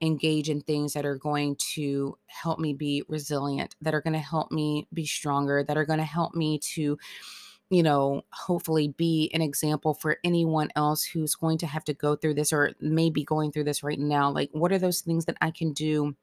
engage 0.00 0.48
in 0.48 0.60
things 0.62 0.94
that 0.94 1.04
are 1.04 1.16
going 1.16 1.54
to 1.56 2.16
help 2.26 2.58
me 2.58 2.72
be 2.72 3.02
resilient 3.08 3.76
that 3.82 3.94
are 3.94 4.00
going 4.00 4.14
to 4.14 4.18
help 4.18 4.50
me 4.50 4.88
be 4.94 5.04
stronger 5.04 5.62
that 5.62 5.76
are 5.76 5.84
going 5.84 5.98
to 5.98 6.04
help 6.04 6.34
me 6.34 6.58
to 6.58 6.98
you 7.72 7.82
know 7.82 8.22
hopefully 8.32 8.88
be 8.88 9.30
an 9.34 9.42
example 9.42 9.94
for 9.94 10.18
anyone 10.24 10.70
else 10.76 11.04
who's 11.04 11.34
going 11.34 11.58
to 11.58 11.66
have 11.66 11.84
to 11.84 11.94
go 11.94 12.16
through 12.16 12.34
this 12.34 12.52
or 12.52 12.72
maybe 12.80 13.24
going 13.24 13.52
through 13.52 13.64
this 13.64 13.82
right 13.82 13.98
now 13.98 14.30
like 14.30 14.50
what 14.52 14.72
are 14.72 14.78
those 14.78 15.00
things 15.00 15.24
that 15.26 15.38
i 15.42 15.50
can 15.50 15.72
do 15.72 16.14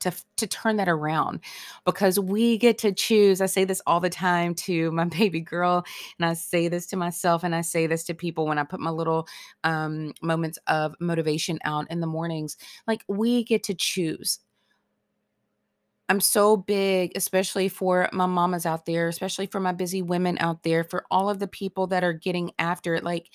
to 0.00 0.12
to 0.36 0.46
turn 0.46 0.76
that 0.76 0.88
around 0.88 1.40
because 1.84 2.18
we 2.18 2.58
get 2.58 2.78
to 2.78 2.92
choose. 2.92 3.40
I 3.40 3.46
say 3.46 3.64
this 3.64 3.82
all 3.86 4.00
the 4.00 4.10
time 4.10 4.54
to 4.56 4.90
my 4.92 5.04
baby 5.18 5.40
girl 5.40 5.84
and 6.18 6.26
I 6.26 6.34
say 6.34 6.68
this 6.68 6.86
to 6.88 6.96
myself 6.96 7.44
and 7.44 7.54
I 7.54 7.60
say 7.60 7.86
this 7.86 8.04
to 8.04 8.14
people 8.14 8.46
when 8.46 8.58
I 8.58 8.64
put 8.64 8.80
my 8.80 8.90
little 8.90 9.26
um 9.64 10.12
moments 10.22 10.58
of 10.66 10.94
motivation 11.00 11.58
out 11.64 11.90
in 11.90 12.00
the 12.00 12.06
mornings. 12.06 12.56
Like 12.86 13.04
we 13.08 13.44
get 13.44 13.62
to 13.64 13.74
choose. 13.74 14.40
I'm 16.10 16.20
so 16.20 16.56
big, 16.56 17.12
especially 17.14 17.68
for 17.68 18.08
my 18.12 18.26
mamas 18.26 18.66
out 18.66 18.84
there, 18.84 19.06
especially 19.06 19.46
for 19.46 19.60
my 19.60 19.70
busy 19.70 20.02
women 20.02 20.38
out 20.40 20.64
there, 20.64 20.82
for 20.82 21.04
all 21.08 21.30
of 21.30 21.38
the 21.38 21.46
people 21.46 21.86
that 21.86 22.02
are 22.02 22.12
getting 22.12 22.50
after 22.58 22.96
it. 22.96 23.04
Like, 23.04 23.30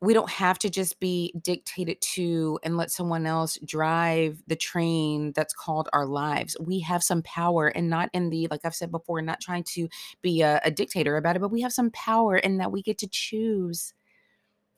we 0.00 0.14
don't 0.14 0.30
have 0.30 0.56
to 0.60 0.70
just 0.70 1.00
be 1.00 1.34
dictated 1.42 2.00
to 2.00 2.60
and 2.62 2.76
let 2.76 2.92
someone 2.92 3.26
else 3.26 3.58
drive 3.64 4.40
the 4.46 4.54
train 4.54 5.32
that's 5.34 5.52
called 5.52 5.88
our 5.92 6.06
lives. 6.06 6.56
We 6.60 6.78
have 6.82 7.02
some 7.02 7.22
power 7.22 7.66
and 7.66 7.90
not 7.90 8.08
in 8.12 8.30
the, 8.30 8.46
like 8.52 8.60
I've 8.64 8.74
said 8.76 8.92
before, 8.92 9.20
not 9.20 9.40
trying 9.40 9.64
to 9.74 9.88
be 10.22 10.42
a, 10.42 10.60
a 10.64 10.70
dictator 10.70 11.16
about 11.16 11.34
it, 11.34 11.40
but 11.40 11.50
we 11.50 11.60
have 11.62 11.72
some 11.72 11.90
power 11.90 12.36
in 12.36 12.58
that 12.58 12.70
we 12.70 12.82
get 12.82 12.98
to 12.98 13.08
choose 13.08 13.94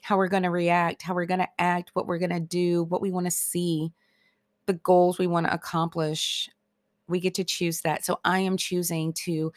how 0.00 0.16
we're 0.16 0.28
going 0.28 0.44
to 0.44 0.50
react, 0.50 1.02
how 1.02 1.12
we're 1.12 1.26
going 1.26 1.40
to 1.40 1.48
act, 1.58 1.90
what 1.92 2.06
we're 2.06 2.18
going 2.18 2.30
to 2.30 2.40
do, 2.40 2.84
what 2.84 3.02
we 3.02 3.10
want 3.10 3.26
to 3.26 3.30
see, 3.30 3.92
the 4.64 4.72
goals 4.72 5.18
we 5.18 5.26
want 5.26 5.46
to 5.46 5.52
accomplish. 5.52 6.48
We 7.12 7.20
get 7.20 7.34
to 7.34 7.44
choose 7.44 7.82
that. 7.82 8.04
So 8.04 8.18
I 8.24 8.40
am 8.40 8.56
choosing 8.56 9.12
to 9.24 9.52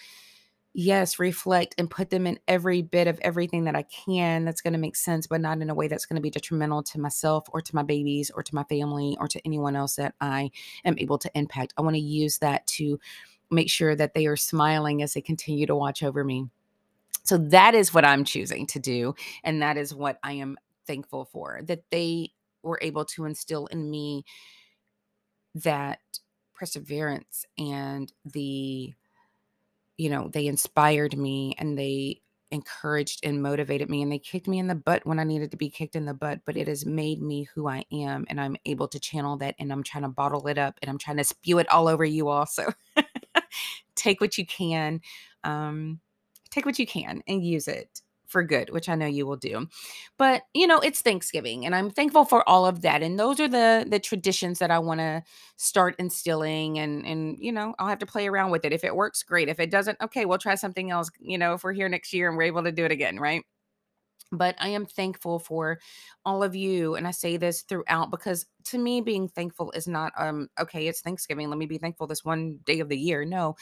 yes, 0.75 1.19
reflect 1.19 1.73
and 1.77 1.89
put 1.89 2.09
them 2.09 2.27
in 2.27 2.37
every 2.49 2.81
bit 2.81 3.07
of 3.07 3.17
everything 3.21 3.63
that 3.63 3.77
I 3.77 3.83
can 3.83 4.43
that's 4.43 4.59
going 4.59 4.73
to 4.73 4.79
make 4.79 4.97
sense, 4.97 5.25
but 5.25 5.39
not 5.39 5.59
in 5.61 5.69
a 5.69 5.73
way 5.73 5.87
that's 5.87 6.05
going 6.05 6.17
to 6.17 6.21
be 6.21 6.29
detrimental 6.29 6.83
to 6.83 6.99
myself 6.99 7.45
or 7.53 7.61
to 7.61 7.75
my 7.75 7.81
babies 7.81 8.29
or 8.29 8.43
to 8.43 8.53
my 8.53 8.63
family 8.65 9.15
or 9.19 9.29
to 9.29 9.39
anyone 9.45 9.77
else 9.77 9.95
that 9.95 10.15
I 10.19 10.51
am 10.83 10.95
able 10.97 11.17
to 11.19 11.31
impact. 11.33 11.73
I 11.77 11.81
want 11.81 11.95
to 11.95 12.01
use 12.01 12.39
that 12.39 12.67
to 12.67 12.99
make 13.49 13.69
sure 13.69 13.95
that 13.95 14.13
they 14.13 14.25
are 14.27 14.35
smiling 14.35 15.01
as 15.01 15.13
they 15.13 15.21
continue 15.21 15.65
to 15.65 15.75
watch 15.75 16.03
over 16.03 16.25
me. 16.25 16.49
So 17.23 17.37
that 17.37 17.73
is 17.73 17.93
what 17.93 18.05
I'm 18.05 18.25
choosing 18.25 18.67
to 18.67 18.79
do. 18.79 19.15
And 19.45 19.61
that 19.61 19.77
is 19.77 19.95
what 19.95 20.19
I 20.23 20.33
am 20.33 20.57
thankful 20.85 21.25
for 21.25 21.61
that 21.63 21.83
they 21.89 22.31
were 22.63 22.79
able 22.81 23.05
to 23.05 23.25
instill 23.25 23.67
in 23.67 23.89
me 23.89 24.25
that 25.55 25.99
perseverance 26.55 27.45
and 27.57 28.11
the 28.25 28.93
you 29.97 30.09
know, 30.09 30.27
they 30.27 30.47
inspired 30.47 31.17
me 31.17 31.55
and 31.57 31.77
they 31.77 32.21
encouraged 32.51 33.25
and 33.25 33.41
motivated 33.41 33.89
me 33.89 34.01
and 34.01 34.11
they 34.11 34.19
kicked 34.19 34.47
me 34.47 34.59
in 34.59 34.67
the 34.67 34.75
butt 34.75 35.05
when 35.05 35.19
I 35.19 35.23
needed 35.23 35.51
to 35.51 35.57
be 35.57 35.69
kicked 35.69 35.95
in 35.95 36.05
the 36.05 36.13
butt, 36.13 36.41
but 36.45 36.57
it 36.57 36.67
has 36.67 36.85
made 36.85 37.21
me 37.21 37.47
who 37.53 37.67
I 37.67 37.85
am 37.91 38.25
and 38.29 38.39
I'm 38.39 38.55
able 38.65 38.87
to 38.89 38.99
channel 38.99 39.37
that 39.37 39.55
and 39.57 39.71
I'm 39.71 39.83
trying 39.83 40.03
to 40.03 40.09
bottle 40.09 40.47
it 40.47 40.57
up 40.57 40.77
and 40.81 40.89
I'm 40.89 40.97
trying 40.97 41.17
to 41.17 41.23
spew 41.23 41.59
it 41.59 41.69
all 41.69 41.87
over 41.87 42.05
you 42.05 42.29
also. 42.29 42.73
take 43.95 44.21
what 44.21 44.37
you 44.37 44.45
can. 44.45 45.01
Um 45.43 45.99
take 46.51 46.65
what 46.65 46.79
you 46.79 46.87
can 46.87 47.21
and 47.27 47.43
use 47.43 47.67
it 47.67 48.01
for 48.35 48.43
good, 48.43 48.69
which 48.71 48.89
I 48.89 48.95
know 48.95 49.05
you 49.05 49.25
will 49.25 49.37
do. 49.37 49.65
But, 50.17 50.41
you 50.53 50.67
know, 50.67 50.79
it's 50.79 50.99
Thanksgiving 50.99 51.65
and 51.65 51.73
I'm 51.73 51.89
thankful 51.89 52.25
for 52.25 52.47
all 52.49 52.65
of 52.65 52.81
that. 52.81 53.01
And 53.01 53.17
those 53.17 53.39
are 53.39 53.47
the 53.47 53.85
the 53.89 53.97
traditions 53.97 54.59
that 54.59 54.71
I 54.71 54.79
want 54.79 54.99
to 54.99 55.23
start 55.55 55.95
instilling 55.99 56.77
and 56.79 57.05
and 57.05 57.37
you 57.39 57.53
know, 57.53 57.75
I'll 57.79 57.87
have 57.87 57.99
to 57.99 58.05
play 58.05 58.27
around 58.27 58.51
with 58.51 58.65
it. 58.65 58.73
If 58.73 58.83
it 58.83 58.93
works, 58.93 59.23
great. 59.23 59.47
If 59.47 59.61
it 59.61 59.71
doesn't, 59.71 60.01
okay, 60.01 60.25
we'll 60.25 60.37
try 60.37 60.55
something 60.55 60.91
else, 60.91 61.09
you 61.21 61.37
know, 61.37 61.53
if 61.53 61.63
we're 61.63 61.71
here 61.71 61.87
next 61.87 62.11
year 62.11 62.27
and 62.27 62.35
we're 62.37 62.43
able 62.51 62.63
to 62.63 62.73
do 62.73 62.83
it 62.83 62.91
again, 62.91 63.17
right? 63.19 63.41
But 64.33 64.55
I 64.59 64.69
am 64.69 64.85
thankful 64.85 65.39
for 65.39 65.79
all 66.25 66.43
of 66.43 66.55
you. 66.55 66.95
And 66.95 67.07
I 67.07 67.11
say 67.11 67.37
this 67.37 67.61
throughout 67.61 68.11
because 68.11 68.45
to 68.65 68.77
me, 68.77 68.99
being 68.99 69.29
thankful 69.29 69.71
is 69.71 69.87
not, 69.87 70.11
um, 70.17 70.49
okay, 70.59 70.87
it's 70.87 70.99
Thanksgiving. 71.01 71.49
Let 71.49 71.57
me 71.59 71.67
be 71.67 71.77
thankful 71.77 72.07
this 72.07 72.25
one 72.25 72.59
day 72.65 72.81
of 72.81 72.89
the 72.89 72.97
year. 72.97 73.23
No, 73.23 73.55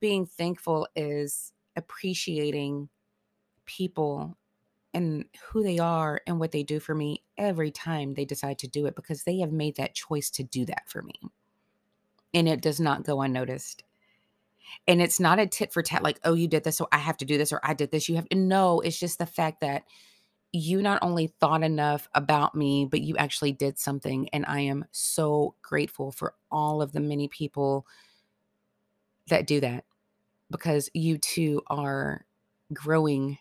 being 0.00 0.26
thankful 0.26 0.88
is 0.96 1.52
appreciating 1.76 2.88
people 3.66 4.36
and 4.94 5.26
who 5.50 5.62
they 5.62 5.78
are 5.78 6.22
and 6.26 6.40
what 6.40 6.52
they 6.52 6.62
do 6.62 6.80
for 6.80 6.94
me 6.94 7.22
every 7.36 7.70
time 7.70 8.14
they 8.14 8.24
decide 8.24 8.58
to 8.58 8.68
do 8.68 8.86
it 8.86 8.96
because 8.96 9.24
they 9.24 9.38
have 9.38 9.52
made 9.52 9.76
that 9.76 9.94
choice 9.94 10.30
to 10.30 10.42
do 10.42 10.64
that 10.64 10.88
for 10.88 11.02
me. 11.02 11.14
And 12.32 12.48
it 12.48 12.62
does 12.62 12.80
not 12.80 13.04
go 13.04 13.20
unnoticed. 13.20 13.82
And 14.88 15.02
it's 15.02 15.20
not 15.20 15.38
a 15.38 15.46
tit 15.46 15.72
for 15.72 15.82
tat, 15.82 16.02
like, 16.02 16.18
oh, 16.24 16.34
you 16.34 16.48
did 16.48 16.64
this, 16.64 16.76
so 16.76 16.88
I 16.92 16.98
have 16.98 17.16
to 17.18 17.24
do 17.24 17.38
this, 17.38 17.52
or 17.52 17.60
I 17.62 17.74
did 17.74 17.90
this. 17.90 18.08
You 18.08 18.16
have 18.16 18.28
to 18.30 18.36
no, 18.36 18.80
it's 18.80 18.98
just 18.98 19.18
the 19.18 19.26
fact 19.26 19.60
that 19.60 19.84
you 20.52 20.80
not 20.80 21.02
only 21.02 21.26
thought 21.26 21.62
enough 21.62 22.08
about 22.14 22.54
me, 22.54 22.86
but 22.86 23.02
you 23.02 23.16
actually 23.16 23.52
did 23.52 23.78
something. 23.78 24.28
And 24.30 24.46
I 24.46 24.60
am 24.60 24.86
so 24.92 25.54
grateful 25.62 26.10
for 26.10 26.34
all 26.50 26.80
of 26.80 26.92
the 26.92 27.00
many 27.00 27.28
people 27.28 27.86
that 29.28 29.46
do 29.46 29.60
that 29.60 29.84
because 30.50 30.88
you 30.94 31.18
too 31.18 31.62
are 31.66 32.24
growing 32.72 33.38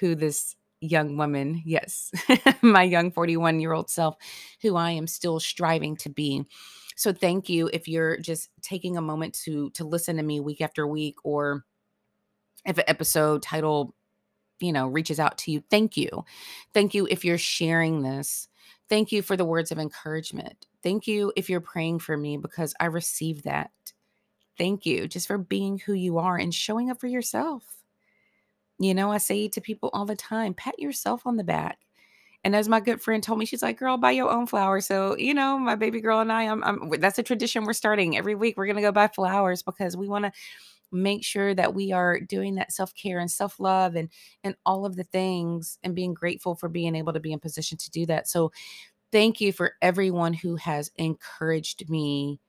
who 0.00 0.14
this 0.14 0.56
young 0.80 1.16
woman, 1.16 1.62
yes, 1.64 2.10
my 2.62 2.82
young 2.82 3.10
41 3.10 3.60
year 3.60 3.72
old 3.72 3.90
self, 3.90 4.16
who 4.62 4.76
I 4.76 4.92
am 4.92 5.06
still 5.06 5.40
striving 5.40 5.96
to 5.98 6.08
be. 6.08 6.44
So 6.96 7.12
thank 7.12 7.48
you 7.48 7.70
if 7.72 7.86
you're 7.86 8.16
just 8.18 8.50
taking 8.60 8.96
a 8.96 9.02
moment 9.02 9.34
to 9.44 9.70
to 9.70 9.84
listen 9.84 10.16
to 10.16 10.22
me 10.22 10.40
week 10.40 10.60
after 10.60 10.86
week 10.86 11.16
or 11.24 11.64
if 12.66 12.76
an 12.76 12.84
episode 12.88 13.42
title 13.42 13.94
you 14.58 14.72
know 14.72 14.88
reaches 14.88 15.20
out 15.20 15.38
to 15.38 15.52
you 15.52 15.62
thank 15.70 15.96
you. 15.96 16.24
Thank 16.74 16.94
you 16.94 17.06
if 17.10 17.24
you're 17.24 17.38
sharing 17.38 18.02
this. 18.02 18.48
Thank 18.88 19.12
you 19.12 19.22
for 19.22 19.36
the 19.36 19.44
words 19.44 19.70
of 19.70 19.78
encouragement. 19.78 20.66
Thank 20.82 21.06
you 21.06 21.32
if 21.36 21.50
you're 21.50 21.60
praying 21.60 22.00
for 22.00 22.16
me 22.16 22.36
because 22.36 22.74
i 22.80 22.86
receive 22.86 23.42
that. 23.44 23.70
Thank 24.56 24.84
you 24.86 25.06
just 25.06 25.28
for 25.28 25.38
being 25.38 25.78
who 25.78 25.92
you 25.92 26.18
are 26.18 26.36
and 26.36 26.52
showing 26.52 26.90
up 26.90 27.00
for 27.00 27.06
yourself 27.06 27.77
you 28.78 28.94
know 28.94 29.10
i 29.10 29.18
say 29.18 29.48
to 29.48 29.60
people 29.60 29.90
all 29.92 30.04
the 30.04 30.16
time 30.16 30.54
pat 30.54 30.78
yourself 30.78 31.26
on 31.26 31.36
the 31.36 31.44
back 31.44 31.78
and 32.44 32.54
as 32.54 32.68
my 32.68 32.80
good 32.80 33.02
friend 33.02 33.22
told 33.22 33.38
me, 33.38 33.44
she's 33.46 33.62
like, 33.62 33.78
"Girl, 33.78 33.96
buy 33.96 34.12
your 34.12 34.30
own 34.30 34.46
flowers." 34.46 34.86
So 34.86 35.16
you 35.16 35.34
know, 35.34 35.58
my 35.58 35.74
baby 35.74 36.00
girl 36.00 36.20
and 36.20 36.32
I, 36.32 36.44
I'm, 36.44 36.62
I'm 36.62 36.88
that's 37.00 37.18
a 37.18 37.22
tradition 37.22 37.64
we're 37.64 37.72
starting 37.72 38.16
every 38.16 38.34
week. 38.34 38.56
We're 38.56 38.66
gonna 38.66 38.80
go 38.80 38.92
buy 38.92 39.08
flowers 39.08 39.62
because 39.62 39.96
we 39.96 40.08
want 40.08 40.24
to 40.24 40.32
make 40.90 41.24
sure 41.24 41.54
that 41.54 41.74
we 41.74 41.92
are 41.92 42.18
doing 42.20 42.54
that 42.54 42.72
self-care 42.72 43.18
and 43.18 43.30
self-love 43.30 43.96
and 43.96 44.08
and 44.44 44.54
all 44.64 44.86
of 44.86 44.96
the 44.96 45.04
things 45.04 45.78
and 45.82 45.94
being 45.94 46.14
grateful 46.14 46.54
for 46.54 46.68
being 46.68 46.94
able 46.94 47.12
to 47.12 47.20
be 47.20 47.32
in 47.32 47.40
position 47.40 47.76
to 47.78 47.90
do 47.90 48.06
that. 48.06 48.28
So 48.28 48.52
thank 49.12 49.40
you 49.40 49.52
for 49.52 49.74
everyone 49.82 50.32
who 50.32 50.56
has 50.56 50.90
encouraged 50.96 51.90
me 51.90 52.40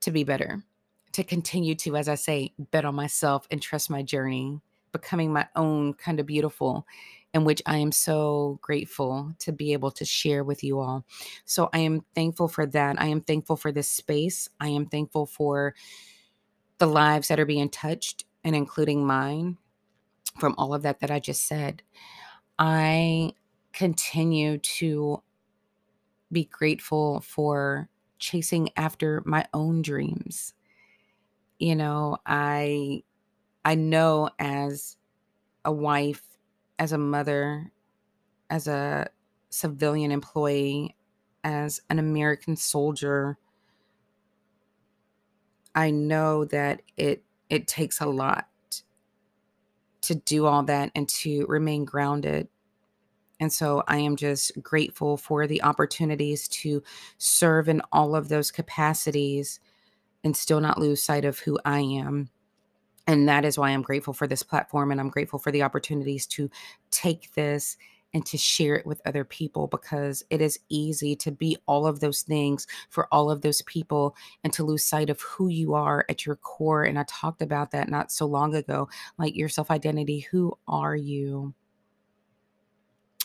to 0.00 0.10
be 0.10 0.24
better, 0.24 0.64
to 1.12 1.22
continue 1.22 1.74
to 1.76 1.96
as 1.96 2.08
I 2.08 2.14
say, 2.14 2.54
bet 2.72 2.84
on 2.84 2.94
myself 2.94 3.46
and 3.50 3.60
trust 3.60 3.90
my 3.90 4.02
journey, 4.02 4.60
becoming 4.92 5.32
my 5.32 5.46
own 5.56 5.94
kind 5.94 6.20
of 6.20 6.26
beautiful 6.26 6.86
in 7.34 7.44
which 7.44 7.62
I 7.66 7.76
am 7.78 7.92
so 7.92 8.58
grateful 8.62 9.32
to 9.40 9.52
be 9.52 9.72
able 9.72 9.90
to 9.92 10.04
share 10.04 10.44
with 10.44 10.64
you 10.64 10.80
all. 10.80 11.04
So 11.44 11.68
I 11.72 11.78
am 11.80 12.04
thankful 12.14 12.48
for 12.48 12.66
that. 12.66 13.00
I 13.00 13.06
am 13.06 13.20
thankful 13.20 13.56
for 13.56 13.70
this 13.70 13.90
space. 13.90 14.48
I 14.60 14.68
am 14.68 14.86
thankful 14.86 15.26
for 15.26 15.74
the 16.78 16.86
lives 16.86 17.28
that 17.28 17.40
are 17.40 17.46
being 17.46 17.68
touched 17.68 18.24
and 18.44 18.56
including 18.56 19.06
mine 19.06 19.58
from 20.38 20.54
all 20.56 20.74
of 20.74 20.82
that 20.82 21.00
that 21.00 21.10
I 21.10 21.18
just 21.18 21.46
said. 21.46 21.82
I 22.58 23.32
continue 23.72 24.58
to 24.58 25.22
be 26.32 26.44
grateful 26.44 27.20
for 27.20 27.88
chasing 28.18 28.70
after 28.76 29.22
my 29.24 29.46
own 29.54 29.82
dreams. 29.82 30.54
You 31.58 31.76
know, 31.76 32.18
I 32.26 33.02
I 33.68 33.74
know 33.74 34.30
as 34.38 34.96
a 35.62 35.70
wife, 35.70 36.22
as 36.78 36.92
a 36.92 36.96
mother, 36.96 37.70
as 38.48 38.66
a 38.66 39.10
civilian 39.50 40.10
employee, 40.10 40.96
as 41.44 41.82
an 41.90 41.98
American 41.98 42.56
soldier, 42.56 43.36
I 45.74 45.90
know 45.90 46.46
that 46.46 46.80
it 46.96 47.24
it 47.50 47.66
takes 47.66 48.00
a 48.00 48.06
lot 48.06 48.48
to 50.00 50.14
do 50.14 50.46
all 50.46 50.62
that 50.62 50.90
and 50.94 51.06
to 51.20 51.44
remain 51.46 51.84
grounded. 51.84 52.48
And 53.38 53.52
so 53.52 53.84
I 53.86 53.98
am 53.98 54.16
just 54.16 54.52
grateful 54.62 55.18
for 55.18 55.46
the 55.46 55.62
opportunities 55.62 56.48
to 56.62 56.82
serve 57.18 57.68
in 57.68 57.82
all 57.92 58.16
of 58.16 58.30
those 58.30 58.50
capacities 58.50 59.60
and 60.24 60.34
still 60.34 60.62
not 60.62 60.80
lose 60.80 61.02
sight 61.02 61.26
of 61.26 61.40
who 61.40 61.58
I 61.66 61.80
am. 61.80 62.30
And 63.08 63.28
that 63.28 63.46
is 63.46 63.58
why 63.58 63.70
I'm 63.70 63.82
grateful 63.82 64.14
for 64.14 64.28
this 64.28 64.44
platform 64.44 64.92
and 64.92 65.00
I'm 65.00 65.10
grateful 65.10 65.40
for 65.40 65.52
the 65.52 65.64
opportunities 65.64 66.26
to 66.28 66.50
take 66.92 67.34
this 67.34 67.78
and 68.14 68.26
to 68.28 68.38
share 68.38 68.76
it 68.76 68.86
with 68.86 69.02
other 69.06 69.24
people 69.24 69.68
because 69.68 70.24
it 70.30 70.40
is 70.42 70.60
easy 70.70 71.16
to 71.16 71.32
be 71.32 71.58
all 71.66 71.86
of 71.88 72.00
those 72.00 72.22
things 72.22 72.68
for 72.90 73.08
all 73.12 73.30
of 73.32 73.42
those 73.42 73.62
people 73.64 74.16
and 74.44 74.54
to 74.54 74.64
lose 74.64 74.84
sight 74.84 75.10
of 75.10 75.20
who 75.22 75.48
you 75.50 75.74
are 75.74 76.06
at 76.10 76.26
your 76.26 76.36
core. 76.36 76.84
And 76.84 76.98
I 76.98 77.06
talked 77.08 77.42
about 77.42 77.72
that 77.72 77.90
not 77.90 78.12
so 78.12 78.26
long 78.26 78.54
ago 78.56 78.88
like 79.18 79.36
your 79.36 79.50
self 79.50 79.72
identity. 79.72 80.20
Who 80.32 80.58
are 80.68 80.96
you? 80.96 81.54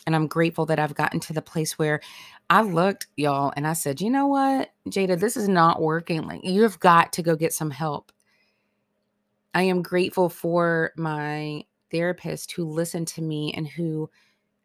And 0.06 0.16
I'm 0.16 0.28
grateful 0.28 0.66
that 0.68 0.80
I've 0.80 0.96
gotten 0.96 1.20
to 1.22 1.34
the 1.34 1.42
place 1.42 1.78
where 1.78 2.02
I 2.50 2.62
looked, 2.62 3.08
y'all, 3.16 3.54
and 3.56 3.66
I 3.66 3.74
said, 3.74 4.02
you 4.02 4.10
know 4.10 4.28
what, 4.28 4.72
Jada, 4.90 5.18
this 5.20 5.38
is 5.38 5.48
not 5.48 5.82
working. 5.82 6.24
Like, 6.28 6.42
you've 6.44 6.80
got 6.80 7.14
to 7.14 7.22
go 7.24 7.36
get 7.36 7.54
some 7.54 7.72
help. 7.72 8.12
I 9.54 9.62
am 9.62 9.82
grateful 9.82 10.28
for 10.28 10.92
my 10.96 11.64
therapist 11.92 12.50
who 12.52 12.64
listened 12.64 13.06
to 13.08 13.22
me 13.22 13.52
and 13.56 13.68
who 13.68 14.10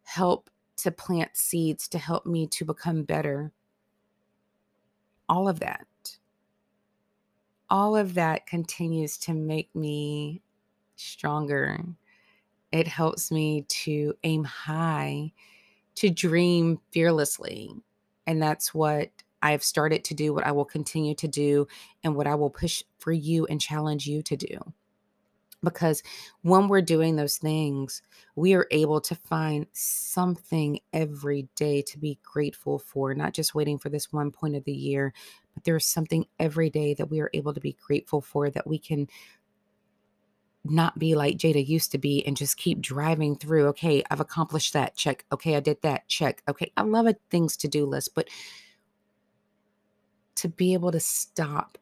helped 0.02 0.52
to 0.78 0.92
plant 0.92 1.38
seeds 1.38 1.88
to 1.90 2.00
help 2.00 2.26
me 2.26 2.48
to 2.48 2.66
become 2.66 3.04
better. 3.04 3.52
All 5.28 5.48
of 5.48 5.60
that. 5.60 5.86
All 7.70 7.96
of 7.96 8.16
that 8.16 8.48
continues 8.48 9.16
to 9.20 9.34
make 9.36 9.74
me 9.76 10.42
stronger. 10.96 11.80
It 12.72 12.88
helps 12.88 13.32
me 13.32 13.66
to 13.70 14.16
aim 14.24 14.44
high, 14.44 15.34
to 15.96 16.10
dream 16.10 16.80
fearlessly. 16.92 17.76
And 18.26 18.42
that's 18.42 18.74
what 18.74 19.12
I've 19.44 19.64
started 19.64 20.04
to 20.06 20.16
do, 20.16 20.34
what 20.34 20.48
I 20.48 20.52
will 20.52 20.66
continue 20.66 21.14
to 21.16 21.28
do, 21.28 21.68
and 22.04 22.16
what 22.16 22.26
I 22.26 22.34
will 22.34 22.50
push 22.50 22.84
for 22.98 23.12
you 23.12 23.46
and 23.46 23.62
challenge 23.62 24.08
you 24.08 24.24
to 24.24 24.36
do 24.36 24.74
because 25.64 26.04
when 26.42 26.68
we're 26.68 26.82
doing 26.82 27.16
those 27.16 27.38
things, 27.38 28.02
we 28.36 28.54
are 28.54 28.68
able 28.72 29.02
to 29.02 29.16
find 29.16 29.68
something 29.74 30.80
every 30.94 31.48
day 31.56 31.82
to 31.82 31.98
be 31.98 32.20
grateful 32.24 32.80
for, 32.80 33.14
not 33.14 33.34
just 33.34 33.56
waiting 33.56 33.78
for 33.78 33.90
this 33.90 34.12
one 34.14 34.32
point 34.32 34.56
of 34.56 34.64
the 34.64 34.72
year, 34.72 35.14
but 35.54 35.64
there's 35.64 35.86
something 35.86 36.26
every 36.40 36.70
day 36.70 36.94
that 36.94 37.10
we 37.10 37.20
are 37.20 37.30
able 37.34 37.54
to 37.54 37.60
be 37.60 37.78
grateful 37.86 38.22
for 38.22 38.50
that 38.50 38.68
we 38.68 38.80
can 38.80 39.08
not 40.66 41.00
be 41.00 41.16
like 41.16 41.38
Jada 41.38 41.66
used 41.66 41.92
to 41.92 41.98
be 41.98 42.26
and 42.26 42.38
just 42.38 42.58
keep 42.58 42.82
driving 42.82 43.36
through. 43.36 43.68
Okay, 43.68 44.04
I've 44.12 44.20
accomplished 44.20 44.74
that. 44.74 44.96
Check. 44.96 45.26
Okay, 45.32 45.56
I 45.56 45.62
did 45.62 45.82
that. 45.82 46.08
Check. 46.08 46.44
Okay, 46.48 46.72
I 46.78 46.84
love 46.84 47.08
a 47.08 47.16
things 47.30 47.58
to 47.58 47.68
do 47.68 47.86
list, 47.86 48.14
but 48.14 48.30
to 50.36 50.48
be 50.48 50.74
able 50.74 50.92
to 50.92 51.00
stop 51.00 51.78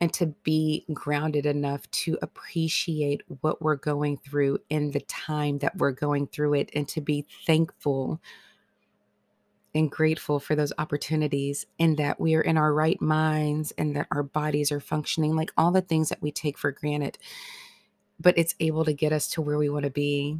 and 0.00 0.12
to 0.12 0.26
be 0.42 0.84
grounded 0.92 1.46
enough 1.46 1.88
to 1.90 2.18
appreciate 2.20 3.22
what 3.40 3.62
we're 3.62 3.76
going 3.76 4.18
through 4.18 4.58
in 4.70 4.90
the 4.90 5.00
time 5.02 5.58
that 5.58 5.76
we're 5.76 5.92
going 5.92 6.26
through 6.26 6.54
it 6.54 6.70
and 6.74 6.88
to 6.88 7.00
be 7.00 7.26
thankful 7.46 8.20
and 9.74 9.90
grateful 9.90 10.38
for 10.38 10.54
those 10.54 10.72
opportunities 10.78 11.66
and 11.80 11.96
that 11.96 12.20
we 12.20 12.34
are 12.34 12.42
in 12.42 12.56
our 12.56 12.72
right 12.72 13.00
minds 13.00 13.72
and 13.78 13.96
that 13.96 14.06
our 14.12 14.22
bodies 14.22 14.70
are 14.70 14.80
functioning 14.80 15.34
like 15.34 15.52
all 15.56 15.72
the 15.72 15.80
things 15.80 16.08
that 16.08 16.22
we 16.22 16.30
take 16.30 16.58
for 16.58 16.70
granted 16.70 17.18
but 18.20 18.36
it's 18.38 18.54
able 18.60 18.84
to 18.84 18.92
get 18.92 19.12
us 19.12 19.28
to 19.28 19.42
where 19.42 19.58
we 19.58 19.68
want 19.68 19.84
to 19.84 19.90
be. 19.90 20.38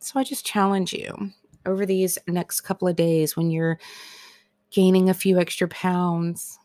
So 0.00 0.18
i 0.18 0.24
just 0.24 0.44
challenge 0.44 0.92
you 0.92 1.30
over 1.64 1.86
these 1.86 2.18
next 2.26 2.62
couple 2.62 2.88
of 2.88 2.96
days 2.96 3.36
when 3.36 3.50
you're 3.50 3.78
gaining 4.70 5.08
a 5.08 5.14
few 5.14 5.38
extra 5.38 5.68
pounds 5.68 6.58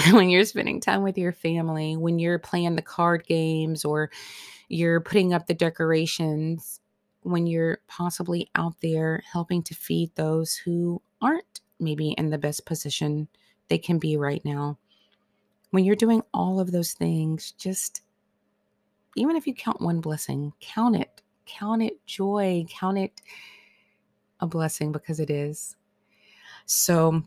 when 0.12 0.30
you're 0.30 0.44
spending 0.44 0.80
time 0.80 1.02
with 1.02 1.18
your 1.18 1.32
family, 1.32 1.96
when 1.96 2.18
you're 2.18 2.38
playing 2.38 2.76
the 2.76 2.82
card 2.82 3.26
games 3.26 3.84
or 3.84 4.10
you're 4.68 5.00
putting 5.00 5.32
up 5.32 5.46
the 5.46 5.54
decorations, 5.54 6.80
when 7.22 7.46
you're 7.46 7.80
possibly 7.88 8.48
out 8.54 8.74
there 8.80 9.22
helping 9.30 9.62
to 9.64 9.74
feed 9.74 10.10
those 10.14 10.54
who 10.54 11.02
aren't 11.20 11.60
maybe 11.78 12.14
in 12.16 12.30
the 12.30 12.38
best 12.38 12.64
position 12.66 13.28
they 13.68 13.78
can 13.78 13.98
be 13.98 14.16
right 14.16 14.44
now. 14.44 14.78
When 15.70 15.84
you're 15.84 15.96
doing 15.96 16.22
all 16.32 16.60
of 16.60 16.72
those 16.72 16.92
things, 16.92 17.52
just 17.52 18.02
even 19.16 19.36
if 19.36 19.46
you 19.46 19.54
count 19.54 19.80
one 19.80 20.00
blessing, 20.00 20.52
count 20.60 20.96
it. 20.96 21.22
Count 21.46 21.82
it 21.82 22.04
joy. 22.06 22.64
Count 22.70 22.98
it 22.98 23.20
a 24.40 24.46
blessing 24.46 24.92
because 24.92 25.20
it 25.20 25.30
is. 25.30 25.76
So 26.66 27.22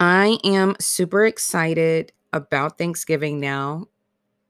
I 0.00 0.38
am 0.44 0.76
super 0.78 1.26
excited 1.26 2.12
about 2.32 2.78
Thanksgiving 2.78 3.40
now. 3.40 3.86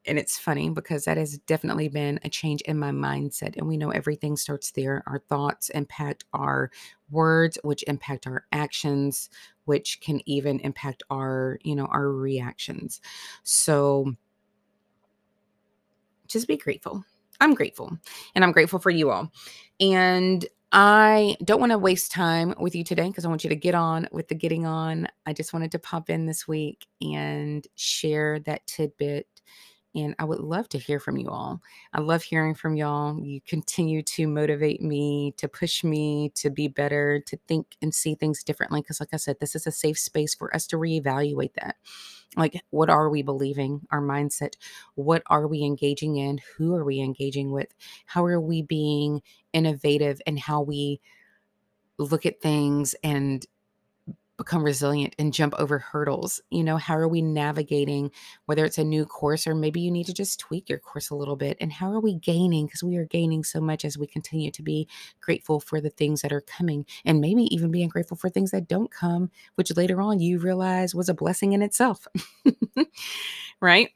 And 0.06 0.18
it's 0.18 0.38
funny 0.38 0.70
because 0.70 1.04
that 1.04 1.16
has 1.18 1.38
definitely 1.38 1.88
been 1.88 2.18
a 2.24 2.28
change 2.30 2.62
in 2.62 2.78
my 2.78 2.90
mindset. 2.90 3.56
And 3.56 3.68
we 3.68 3.76
know 3.76 3.90
everything 3.90 4.36
starts 4.36 4.70
there. 4.70 5.02
Our 5.06 5.18
thoughts 5.18 5.68
impact 5.70 6.24
our 6.32 6.70
words, 7.10 7.58
which 7.62 7.84
impact 7.86 8.26
our 8.26 8.46
actions, 8.52 9.28
which 9.66 10.00
can 10.00 10.20
even 10.26 10.60
impact 10.60 11.02
our, 11.10 11.58
you 11.62 11.74
know, 11.74 11.86
our 11.86 12.10
reactions. 12.10 13.00
So 13.42 14.14
just 16.26 16.48
be 16.48 16.56
grateful. 16.56 17.04
I'm 17.40 17.54
grateful. 17.54 17.98
And 18.34 18.44
I'm 18.44 18.52
grateful 18.52 18.78
for 18.78 18.90
you 18.90 19.10
all. 19.10 19.30
And 19.80 20.46
I 20.70 21.36
don't 21.42 21.60
want 21.60 21.72
to 21.72 21.78
waste 21.78 22.12
time 22.12 22.54
with 22.58 22.74
you 22.74 22.84
today 22.84 23.08
because 23.08 23.24
I 23.24 23.28
want 23.28 23.42
you 23.42 23.50
to 23.50 23.56
get 23.56 23.74
on 23.74 24.06
with 24.12 24.28
the 24.28 24.34
getting 24.34 24.66
on. 24.66 25.08
I 25.24 25.32
just 25.32 25.52
wanted 25.52 25.72
to 25.72 25.78
pop 25.78 26.10
in 26.10 26.26
this 26.26 26.46
week 26.46 26.86
and 27.00 27.66
share 27.74 28.38
that 28.40 28.66
tidbit. 28.66 29.26
And 30.04 30.14
I 30.18 30.24
would 30.24 30.38
love 30.40 30.68
to 30.70 30.78
hear 30.78 31.00
from 31.00 31.16
you 31.16 31.28
all. 31.28 31.60
I 31.92 32.00
love 32.00 32.22
hearing 32.22 32.54
from 32.54 32.76
y'all. 32.76 33.18
You 33.20 33.40
continue 33.40 34.02
to 34.02 34.28
motivate 34.28 34.80
me, 34.80 35.34
to 35.38 35.48
push 35.48 35.82
me 35.82 36.30
to 36.36 36.50
be 36.50 36.68
better, 36.68 37.20
to 37.26 37.38
think 37.48 37.76
and 37.82 37.92
see 37.92 38.14
things 38.14 38.44
differently. 38.44 38.80
Because, 38.80 39.00
like 39.00 39.12
I 39.12 39.16
said, 39.16 39.40
this 39.40 39.56
is 39.56 39.66
a 39.66 39.72
safe 39.72 39.98
space 39.98 40.34
for 40.34 40.54
us 40.54 40.66
to 40.68 40.76
reevaluate 40.76 41.54
that. 41.54 41.76
Like, 42.36 42.62
what 42.70 42.90
are 42.90 43.08
we 43.08 43.22
believing? 43.22 43.80
Our 43.90 44.00
mindset. 44.02 44.54
What 44.94 45.22
are 45.26 45.46
we 45.46 45.62
engaging 45.62 46.16
in? 46.16 46.40
Who 46.56 46.74
are 46.74 46.84
we 46.84 47.00
engaging 47.00 47.50
with? 47.52 47.74
How 48.06 48.24
are 48.26 48.40
we 48.40 48.62
being 48.62 49.22
innovative 49.52 50.20
in 50.26 50.36
how 50.36 50.60
we 50.62 51.00
look 51.98 52.24
at 52.24 52.40
things 52.40 52.94
and 53.02 53.44
become 54.38 54.64
resilient 54.64 55.14
and 55.18 55.34
jump 55.34 55.52
over 55.58 55.78
hurdles? 55.78 56.40
You 56.50 56.64
know, 56.64 56.78
how 56.78 56.96
are 56.96 57.08
we 57.08 57.20
navigating 57.20 58.10
whether 58.46 58.64
it's 58.64 58.78
a 58.78 58.84
new 58.84 59.04
course 59.04 59.46
or 59.46 59.54
maybe 59.54 59.80
you 59.80 59.90
need 59.90 60.06
to 60.06 60.14
just 60.14 60.40
tweak 60.40 60.70
your 60.70 60.78
course 60.78 61.10
a 61.10 61.14
little 61.14 61.36
bit? 61.36 61.58
And 61.60 61.70
how 61.70 61.92
are 61.92 62.00
we 62.00 62.14
gaining? 62.14 62.66
Because 62.66 62.82
we 62.82 62.96
are 62.96 63.04
gaining 63.04 63.44
so 63.44 63.60
much 63.60 63.84
as 63.84 63.98
we 63.98 64.06
continue 64.06 64.50
to 64.52 64.62
be 64.62 64.88
grateful 65.20 65.60
for 65.60 65.80
the 65.80 65.90
things 65.90 66.22
that 66.22 66.32
are 66.32 66.40
coming 66.40 66.86
and 67.04 67.20
maybe 67.20 67.42
even 67.54 67.70
being 67.70 67.88
grateful 67.88 68.16
for 68.16 68.30
things 68.30 68.52
that 68.52 68.68
don't 68.68 68.90
come, 68.90 69.30
which 69.56 69.76
later 69.76 70.00
on 70.00 70.20
you 70.20 70.38
realize 70.38 70.94
was 70.94 71.10
a 71.10 71.14
blessing 71.14 71.52
in 71.52 71.60
itself. 71.60 72.06
right? 73.60 73.90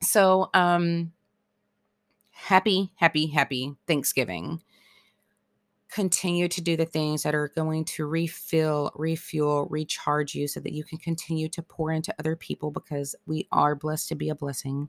So, 0.00 0.48
um, 0.54 1.12
happy, 2.30 2.92
happy, 2.94 3.26
happy 3.26 3.74
Thanksgiving 3.86 4.62
continue 5.90 6.48
to 6.48 6.60
do 6.60 6.76
the 6.76 6.84
things 6.84 7.22
that 7.22 7.34
are 7.34 7.48
going 7.48 7.84
to 7.84 8.06
refill, 8.06 8.90
refuel, 8.94 9.66
recharge 9.70 10.34
you 10.34 10.46
so 10.46 10.60
that 10.60 10.72
you 10.72 10.84
can 10.84 10.98
continue 10.98 11.48
to 11.48 11.62
pour 11.62 11.90
into 11.90 12.14
other 12.18 12.36
people 12.36 12.70
because 12.70 13.14
we 13.26 13.46
are 13.52 13.74
blessed 13.74 14.08
to 14.08 14.14
be 14.14 14.28
a 14.28 14.34
blessing. 14.34 14.88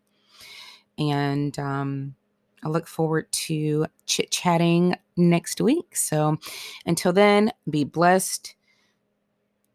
And 0.97 1.57
um, 1.57 2.15
I 2.63 2.69
look 2.69 2.87
forward 2.87 3.31
to 3.31 3.85
chit 4.05 4.31
chatting 4.31 4.95
next 5.15 5.61
week. 5.61 5.95
So 5.95 6.37
until 6.85 7.13
then, 7.13 7.51
be 7.69 7.85
blessed. 7.85 8.55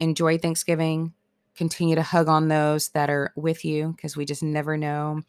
Enjoy 0.01 0.37
Thanksgiving. 0.37 1.15
Continue 1.57 1.95
to 1.95 2.03
hug 2.03 2.29
on 2.29 2.49
those 2.49 2.89
that 2.91 3.09
are 3.09 3.33
with 3.37 3.65
you 3.65 3.95
because 3.97 4.17
we 4.17 4.27
just 4.27 4.43
never 4.43 4.77
know. 4.77 5.23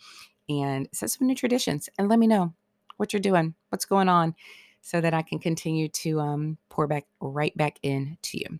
And 0.49 0.89
set 0.91 1.09
some 1.09 1.27
new 1.27 1.35
traditions 1.35 1.89
and 1.97 2.09
let 2.09 2.19
me 2.19 2.27
know 2.27 2.53
what 2.97 3.13
you're 3.13 3.19
doing, 3.19 3.55
what's 3.69 3.85
going 3.85 4.09
on 4.09 4.35
so 4.85 5.01
that 5.01 5.15
I 5.15 5.23
can 5.23 5.39
continue 5.39 5.89
to 5.89 6.19
um, 6.19 6.57
pour 6.69 6.85
back 6.85 7.07
right 7.19 7.57
back 7.57 7.79
in 7.81 8.19
to 8.21 8.37
you. 8.37 8.59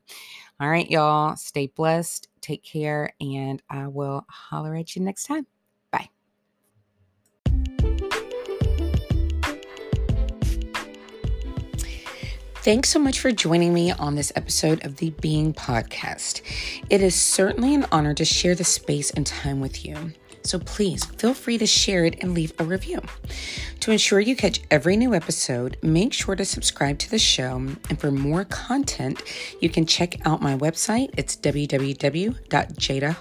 All 0.60 0.68
right, 0.68 0.90
y'all, 0.90 1.36
stay 1.36 1.68
blessed, 1.68 2.28
take 2.42 2.64
care, 2.64 3.14
and 3.22 3.62
I 3.70 3.86
will 3.86 4.26
holler 4.28 4.76
at 4.76 4.96
you 4.96 5.04
next 5.04 5.26
time. 5.26 5.46
Bye. 5.92 6.10
Thanks 12.56 12.90
so 12.90 12.98
much 12.98 13.20
for 13.20 13.32
joining 13.32 13.72
me 13.72 13.92
on 13.92 14.16
this 14.16 14.34
episode 14.36 14.84
of 14.84 14.98
the 14.98 15.12
Being 15.12 15.54
Podcast. 15.54 16.42
It 16.90 17.04
is 17.04 17.14
certainly 17.14 17.76
an 17.76 17.86
honor 17.92 18.16
to 18.16 18.26
share 18.26 18.56
the 18.56 18.64
space 18.64 19.12
and 19.12 19.28
time 19.28 19.60
with 19.60 19.86
you. 19.86 20.12
So 20.46 20.60
please 20.60 21.04
feel 21.04 21.34
free 21.34 21.58
to 21.58 21.66
share 21.66 22.06
it 22.06 22.22
and 22.22 22.36
leave 22.36 22.54
a 22.60 22.64
review. 22.64 23.02
To 23.80 23.92
ensure 23.92 24.20
you 24.20 24.36
catch 24.36 24.62
every 24.70 24.96
new 24.96 25.16
episode, 25.16 25.78
make 25.82 26.14
sure 26.14 26.36
to 26.36 26.46
subscribe 26.46 27.00
to 27.00 27.10
the 27.10 27.18
show. 27.18 27.56
And 27.56 28.00
for 28.00 28.12
more 28.12 28.46
content, 28.46 29.24
you 29.60 29.70
can 29.70 29.88
check 29.88 30.26
out 30.26 30.44
my 30.44 30.56
website. 30.56 31.10
It's 31.18 31.36
www.jada 31.36 33.16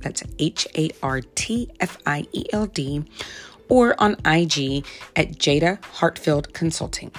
that's 0.00 0.22
H 0.38 0.68
A 0.76 0.90
R 1.02 1.20
T 1.34 1.70
F 1.80 1.98
I 2.06 2.26
E 2.32 2.44
L 2.52 2.66
D, 2.66 3.04
or 3.68 4.00
on 4.00 4.12
IG 4.24 4.84
at 5.16 5.32
Jada 5.38 5.82
Hartfield 5.84 6.52
Consulting. 6.52 7.10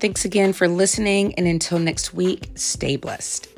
Thanks 0.00 0.24
again 0.24 0.52
for 0.52 0.68
listening, 0.68 1.34
and 1.34 1.46
until 1.46 1.78
next 1.78 2.12
week, 2.14 2.50
stay 2.54 2.96
blessed. 2.96 3.48